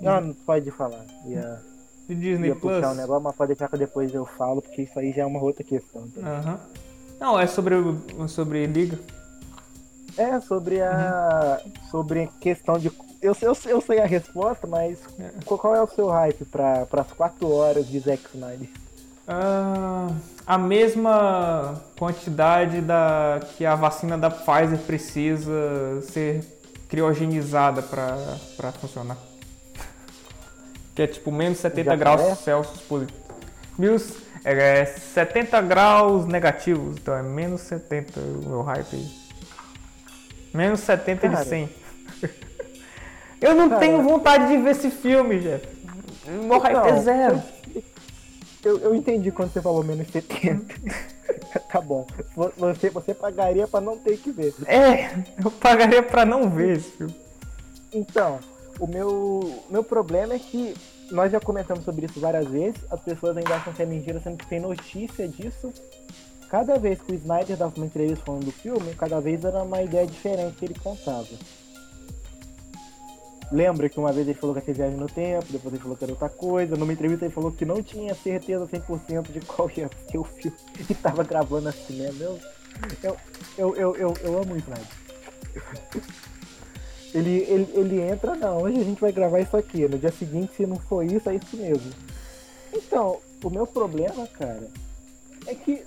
[0.01, 1.05] Não, não pode falar.
[1.25, 1.61] Ia,
[2.07, 2.75] De Disney ia Plus.
[2.75, 5.25] puxar o negócio, mas pode deixar que depois eu falo, porque isso aí já é
[5.25, 6.07] uma outra questão.
[7.19, 7.75] Não, é sobre,
[8.27, 8.99] sobre Liga.
[10.17, 11.61] É, sobre a.
[11.89, 12.91] Sobre questão de.
[13.21, 15.31] Eu, sei- eu, sei- eu sei a resposta, mas É.
[15.45, 18.69] qual, é o seu hype para as 4 horas de Zack Snyder?
[19.27, 20.09] Ah,
[20.45, 26.43] a mesma quantidade da que a vacina da Pfizer precisa ser
[26.87, 29.17] criogenizada para funcionar.
[30.95, 32.35] Que é tipo menos 70 Já graus é?
[32.35, 33.19] Celsius positivo.
[33.77, 33.97] Mil,
[34.45, 39.11] é 70 graus negativos, então é menos 70 o meu hype aí.
[40.53, 41.43] Menos 70 Cara.
[41.43, 41.69] de 100.
[43.41, 43.81] Eu não Cara.
[43.81, 45.67] tenho vontade de ver esse filme, Jeff.
[46.25, 47.43] Meu hype é Não, zero.
[48.65, 50.65] Eu, eu entendi quando você falou menos 70.
[51.71, 52.05] tá bom.
[52.35, 54.53] Vo- Você, você pagaria pra não ter que ver.
[54.65, 57.15] É, eu pagaria pra não ver esse filme.
[57.93, 58.39] Então,
[58.79, 60.73] o meu, meu problema é que
[61.11, 64.37] nós já comentamos sobre isso várias vezes, as pessoas ainda acham que é mentira, sendo
[64.37, 65.71] que tem notícia disso.
[66.49, 69.81] Cada vez que o Snyder dava uma entrevista falando do filme, cada vez era uma
[69.81, 71.27] ideia diferente que ele contava.
[73.51, 75.95] Lembra que uma vez ele falou que ia ter viagem no tempo, depois ele falou
[75.97, 76.75] que era outra coisa.
[76.75, 80.57] Numa entrevista ele falou que não tinha certeza 100% de qual ia ser o filme
[80.89, 82.11] e tava gravando assim, né?
[82.19, 82.39] Eu,
[83.03, 83.17] eu,
[83.57, 84.85] eu, eu, eu, eu amo o Snyder.
[87.13, 89.87] Ele, ele, ele entra, não, hoje a gente vai gravar isso aqui.
[89.87, 91.91] No dia seguinte, se não for isso, é isso mesmo.
[92.73, 94.67] Então, o meu problema, cara,
[95.47, 95.81] é que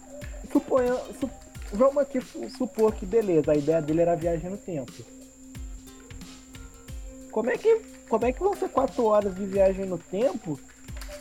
[0.50, 1.28] suponha, su-
[1.70, 4.92] vamos aqui su- supor que beleza, a ideia dele era viagem no tempo.
[7.38, 10.58] Como é que, como é que vão ser quatro horas de viagem no tempo,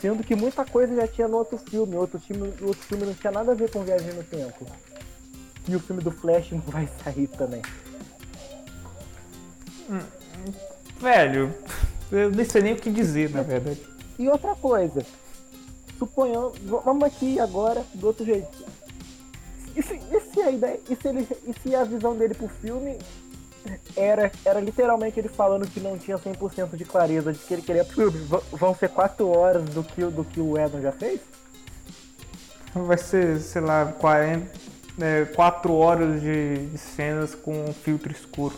[0.01, 3.31] sendo que muita coisa já tinha no outro filme, outro filme, outro filme não tinha
[3.31, 4.65] nada a ver com viagem no tempo.
[5.67, 7.61] E o filme do Flash não vai sair também.
[10.99, 11.53] Velho,
[12.11, 13.79] eu nem sei nem o que dizer, na verdade.
[14.17, 15.05] E outra coisa,
[15.99, 18.65] suponhamos, vamos aqui agora do outro jeito.
[19.75, 22.47] E se, e se a ideia, e se, ele, e se a visão dele pro
[22.47, 22.97] filme
[23.95, 27.83] era, era literalmente ele falando que não tinha 100% de clareza de que ele queria
[27.85, 28.11] pro
[28.51, 31.19] vão ser 4 horas do que, o- do que o Edon já fez?
[32.73, 34.47] Vai ser, sei lá, 40,
[34.99, 38.55] é, 4 horas de, de cenas com filtro escuro.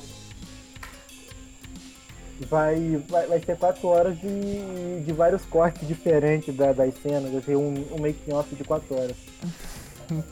[2.50, 7.42] Vai, vai, vai ser 4 horas de, de vários cortes diferentes da, das cenas, vai
[7.42, 9.16] ser um, um making off de 4 horas.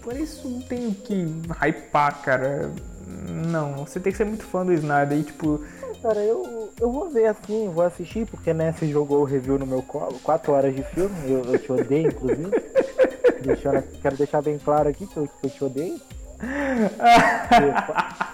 [0.01, 1.25] Por isso não tenho que
[1.65, 2.71] hypar, cara.
[3.08, 5.64] Não, você tem que ser muito fã do Snyder e tipo.
[6.01, 9.66] Cara, eu, eu vou ver assim, vou assistir, porque né, você jogou o review no
[9.66, 12.51] meu colo, 4 horas de filme, eu, eu te odeio, inclusive.
[13.41, 15.99] Deixando, quero deixar bem claro aqui que eu, que eu te odeio.
[17.47, 18.28] Porque,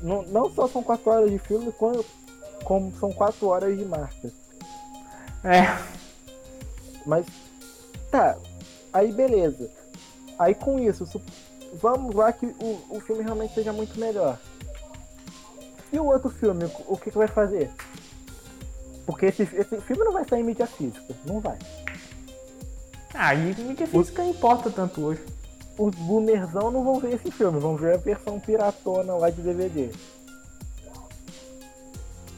[0.02, 2.04] não, não só são 4 horas de filme, como,
[2.64, 4.32] como são 4 horas de marca.
[5.44, 5.78] É.
[7.06, 7.26] Mas,
[8.10, 8.36] tá,
[8.92, 9.70] aí beleza.
[10.38, 11.06] Aí com isso,
[11.80, 14.38] vamos lá que o, o filme realmente seja muito melhor.
[15.92, 17.70] E o outro filme, o que, que vai fazer?
[19.06, 21.58] Porque esse, esse filme não vai sair em mídia física, não vai.
[23.12, 25.22] Ah, e mídia física não importa tanto hoje.
[25.78, 29.90] Os boomerzão não vão ver esse filme, vão ver a versão piratona lá de DVD.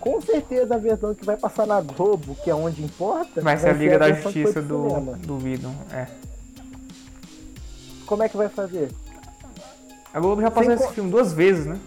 [0.01, 3.70] Com certeza a versão que vai passar na Globo, que é onde importa, Vai ser
[3.70, 5.74] a Liga da Justiça do, do Vidon.
[5.91, 6.07] É.
[8.07, 8.91] Como é que vai fazer?
[10.14, 11.78] A Globo já passou Sem esse co- filme duas vezes, né?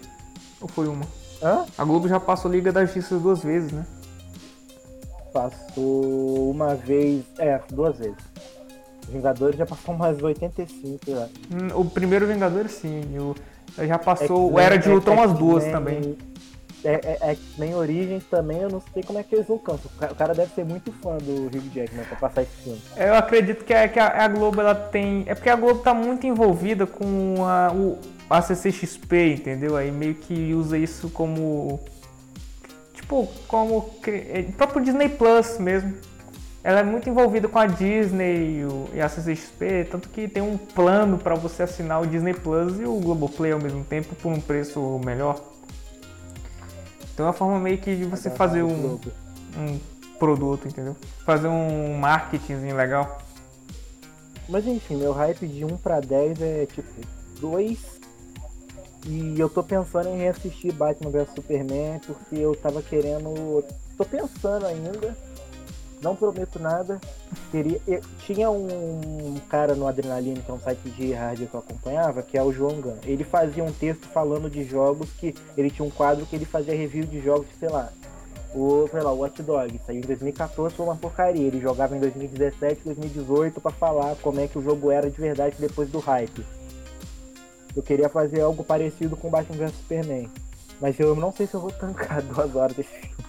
[0.62, 1.06] Ou foi uma?
[1.42, 1.66] Hã?
[1.78, 3.86] A Globo já passou Liga da Justiça duas vezes, né?
[5.34, 7.24] Passou uma vez.
[7.38, 8.18] É, duas vezes.
[9.08, 11.28] Vingadores já passou umas 85 já.
[11.52, 13.02] Hum, O primeiro Vingador, sim.
[13.20, 13.36] O,
[13.86, 16.18] já passou o Era de Ultron umas duas também.
[16.84, 19.92] É, é, X-Men Origins também, eu não sei como é que eles não cansam.
[19.96, 22.82] O ca- O cara deve ser muito fã do Hugh Jackman pra passar esse filme.
[22.96, 25.24] Eu acredito que, a, que a, a Globo ela tem.
[25.28, 27.98] É porque a Globo tá muito envolvida com a, o
[28.30, 29.76] a CCXP, entendeu?
[29.76, 31.80] Aí meio que usa isso como.
[32.94, 33.82] Tipo, como.
[34.02, 35.94] cri- é, próprio Disney Plus mesmo.
[36.64, 40.58] Ela é muito envolvida com a Disney o- e a CCXP, tanto que tem um
[40.58, 44.40] plano para você assinar o Disney Plus e o Globoplay ao mesmo tempo por um
[44.42, 45.42] preço melhor.
[47.20, 48.98] Então é uma forma meio que de você fazer um,
[49.58, 49.78] um
[50.18, 50.96] produto, entendeu?
[51.26, 53.22] Fazer um marketingzinho legal.
[54.48, 56.88] Mas enfim, meu hype de 1 pra 10 é tipo
[57.42, 58.00] 2.
[59.06, 63.66] E eu tô pensando em reassistir Batman vs Superman porque eu tava querendo.
[63.98, 65.14] Tô pensando ainda.
[66.02, 67.00] Não prometo nada.
[67.52, 71.60] Queria, eu- tinha um cara no Adrenaline, que é um site de hardware que eu
[71.60, 72.96] acompanhava, que é o João Gun.
[73.04, 75.36] Ele fazia um texto falando de jogos que.
[75.58, 77.90] Ele tinha um quadro que ele fazia review de jogos, sei lá.
[78.56, 81.46] O, sei lá, o Watch Dogs saiu em 2014, foi uma porcaria.
[81.46, 85.56] Ele jogava em 2017, 2018 pra falar como é que o jogo era de verdade
[85.60, 86.44] depois do hype.
[87.76, 90.30] Eu queria fazer algo parecido com Batman vs Superman.
[90.82, 93.29] Mas eu não sei se eu vou tancar duas horas desse filme.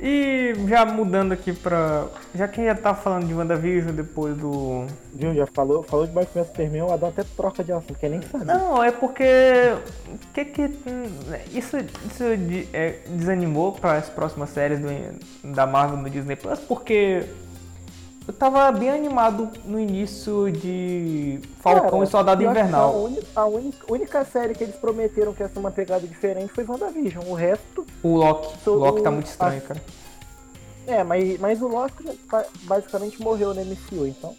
[0.00, 2.06] E já mudando aqui pra.
[2.32, 4.86] Já que já tá falando de WandaVision depois do.
[5.12, 8.22] Viu, já falou, falou de Batman Superman, o Adão até troca de assunto, quer nem
[8.22, 8.44] saber.
[8.44, 9.24] Não, é porque.
[10.32, 10.62] Que que.
[11.52, 12.24] Isso, isso
[12.72, 14.88] é, desanimou para as próximas séries do,
[15.52, 17.24] da Marvel no Disney Plus, porque.
[18.28, 22.94] Eu tava bem animado no início de Falcão Cara, e Soldado Invernal.
[22.94, 23.46] A, única, a
[23.90, 27.24] única, série que eles prometeram que ia ser uma pegada diferente foi WandaVision.
[27.26, 27.86] O resto.
[28.02, 28.68] O Loki.
[28.68, 29.68] O Loki tá muito estranho, a...
[29.68, 29.82] cara.
[30.86, 32.04] É, mas, mas o Loki
[32.64, 34.36] basicamente morreu no MCU, então.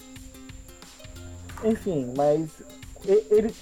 [1.63, 2.47] Enfim, mas
[3.03, 3.55] eles.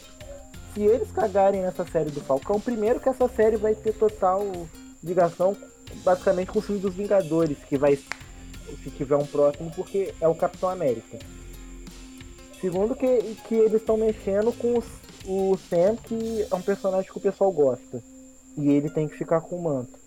[0.73, 4.45] Se eles cagarem nessa série do Falcão, primeiro que essa série vai ter total
[5.01, 5.55] ligação
[6.03, 7.97] basicamente com o filme dos Vingadores, que vai
[8.83, 11.17] se tiver um próximo, porque é o Capitão América.
[12.59, 14.81] Segundo que, que eles estão mexendo com
[15.27, 18.03] o Sam, que é um personagem que o pessoal gosta.
[18.57, 19.97] E ele tem que ficar com o manto.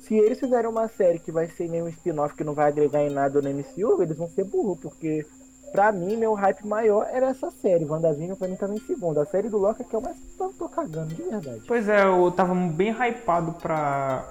[0.00, 3.02] Se eles fizerem uma série que vai ser meio um spin-off que não vai agregar
[3.02, 5.24] em nada no MCU, eles vão ser burro, porque
[5.72, 7.84] pra mim, meu hype maior era essa série.
[7.84, 9.20] WandaVision pra mim tava em segundo.
[9.20, 11.62] A série do Loki é que eu mais tô, tô cagando, de verdade.
[11.66, 14.28] Pois é, eu tava bem hypado pra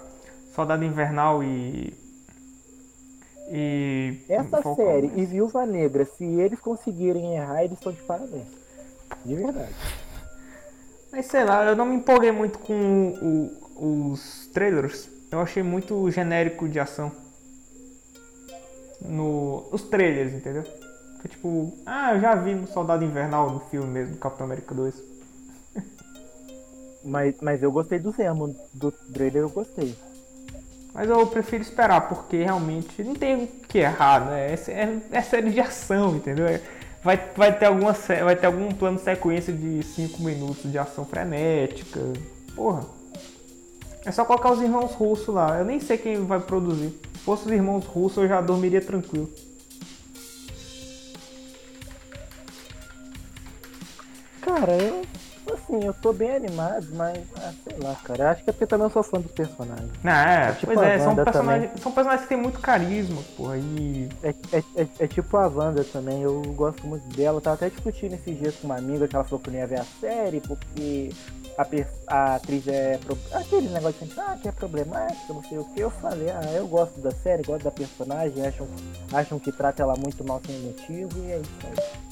[0.53, 1.93] Soldado Invernal e
[3.49, 4.23] e.
[4.27, 8.47] Essa série e Viúva Negra, se eles conseguirem errar, eles estão de parabéns.
[9.23, 9.73] De verdade.
[11.11, 15.09] Mas sei lá, eu não me empolguei muito com o, os trailers.
[15.31, 17.11] Eu achei muito genérico de ação.
[19.01, 20.63] No, os trailers, entendeu?
[21.21, 24.95] Foi tipo, ah, eu já vi no Soldado Invernal no filme mesmo, Capitão América 2.
[27.05, 29.95] mas, mas eu gostei do Zemo, do trailer eu gostei.
[30.95, 34.53] Mas eu prefiro esperar, porque realmente não tem o que errar, né?
[34.53, 36.47] É, é, é série de ação, entendeu?
[36.47, 36.61] É,
[37.03, 41.99] vai, vai, ter alguma, vai ter algum plano sequência de 5 minutos de ação frenética.
[42.55, 42.85] Porra.
[44.05, 45.59] É só colocar os irmãos russos lá.
[45.59, 46.97] Eu nem sei quem vai produzir.
[47.13, 49.29] Se fosse os irmãos russos, eu já dormiria tranquilo.
[54.39, 55.01] Cara, eu
[55.65, 58.31] assim, eu tô bem animado, mas ah, sei lá, cara.
[58.31, 59.89] Acho que é porque também eu sou fã dos personagens.
[60.03, 63.57] Não, é, é tipo pois é, são personagens, são personagens que têm muito carisma, porra.
[63.57, 64.09] E...
[64.23, 67.37] É, é, é, é, tipo a Wanda também, eu gosto muito dela.
[67.37, 69.67] Eu tava até discutindo esses dias com uma amiga que ela falou que não ia
[69.67, 71.11] ver a série, porque
[71.57, 72.97] a, a atriz é.
[72.99, 73.17] Pro...
[73.33, 75.79] Aquele negócio de ah, que é problemático, não sei o que.
[75.79, 78.67] Eu falei, ah, eu gosto da série, gosto da personagem, acham,
[79.11, 82.05] acham que trata ela muito mal sem motivo, e é isso aí.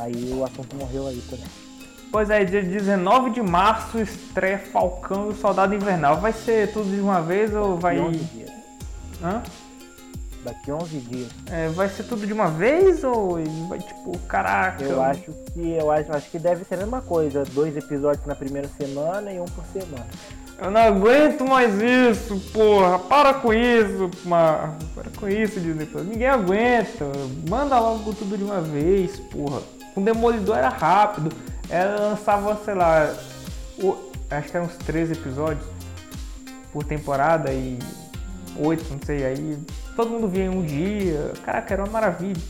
[0.00, 1.67] Aí o assunto morreu aí também.
[2.10, 6.18] Pois é, dia 19 de março estreia Falcão e o Soldado Invernal.
[6.18, 7.96] Vai ser tudo de uma vez ou vai.
[7.96, 8.50] Daqui 11 dias.
[9.22, 9.42] Hã?
[10.42, 11.28] Daqui 11 dias.
[11.50, 13.38] É, vai ser tudo de uma vez ou
[13.68, 14.82] vai tipo, caraca?
[14.82, 18.34] Eu acho que eu acho, acho que deve ser a mesma coisa, dois episódios na
[18.34, 20.06] primeira semana e um por semana.
[20.60, 22.98] Eu não aguento mais isso, porra.
[22.98, 24.76] Para com isso, mano.
[24.94, 25.88] Para com isso, Disney.
[26.04, 27.04] Ninguém aguenta.
[27.48, 29.60] Manda logo tudo de uma vez, porra.
[29.94, 31.30] Com Demolidor era rápido.
[31.68, 33.14] Ela lançava, sei lá,
[33.78, 35.66] o, acho que eram uns 13 episódios
[36.72, 37.78] por temporada e
[38.56, 39.58] 8, não sei, aí
[39.94, 41.32] todo mundo via em um dia.
[41.44, 42.40] Caraca, era uma maravilha.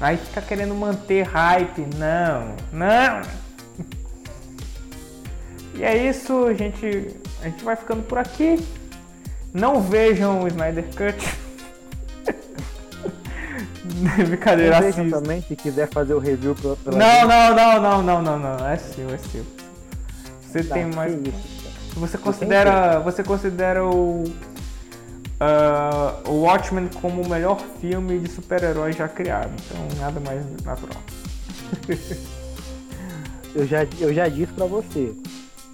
[0.00, 1.86] Aí fica querendo manter hype.
[1.96, 3.22] Não, não!
[5.74, 8.58] E é isso, gente, a gente vai ficando por aqui.
[9.52, 11.47] Não vejam o Snyder Cut.
[14.26, 15.10] Brincadeira assim.
[15.10, 18.76] também, se quiser fazer o review pela não, não, não, não, não, não, não, é
[18.76, 19.44] seu, é seu.
[20.42, 21.14] Você tá, tem mais.
[21.94, 23.00] Você considera.
[23.00, 24.24] Você considera o.
[25.40, 29.52] Uh, o Watchmen como o melhor filme de super-herói já criado.
[29.66, 31.00] Então nada mais natural.
[33.54, 35.12] eu, já, eu já disse pra você.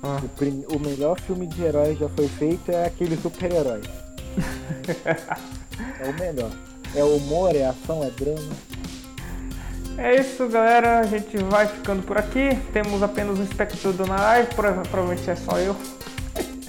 [0.03, 0.21] Ah.
[0.23, 3.81] O, prim, o melhor filme de herói já foi feito é aquele super-herói.
[6.01, 6.51] é o melhor.
[6.95, 8.53] É humor, é ação, é drama.
[9.97, 11.01] É isso, galera.
[11.01, 12.57] A gente vai ficando por aqui.
[12.73, 15.77] Temos apenas um espectador na live, provavelmente é só eu.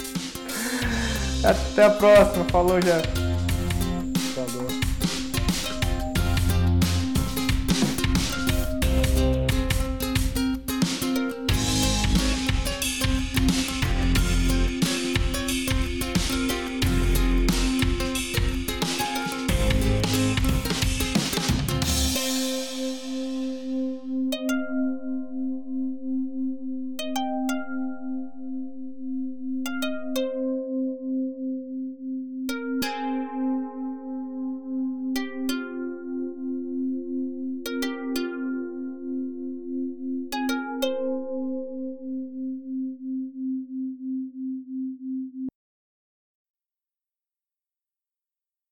[1.43, 2.45] Até a próxima.
[2.45, 3.24] Falou, já.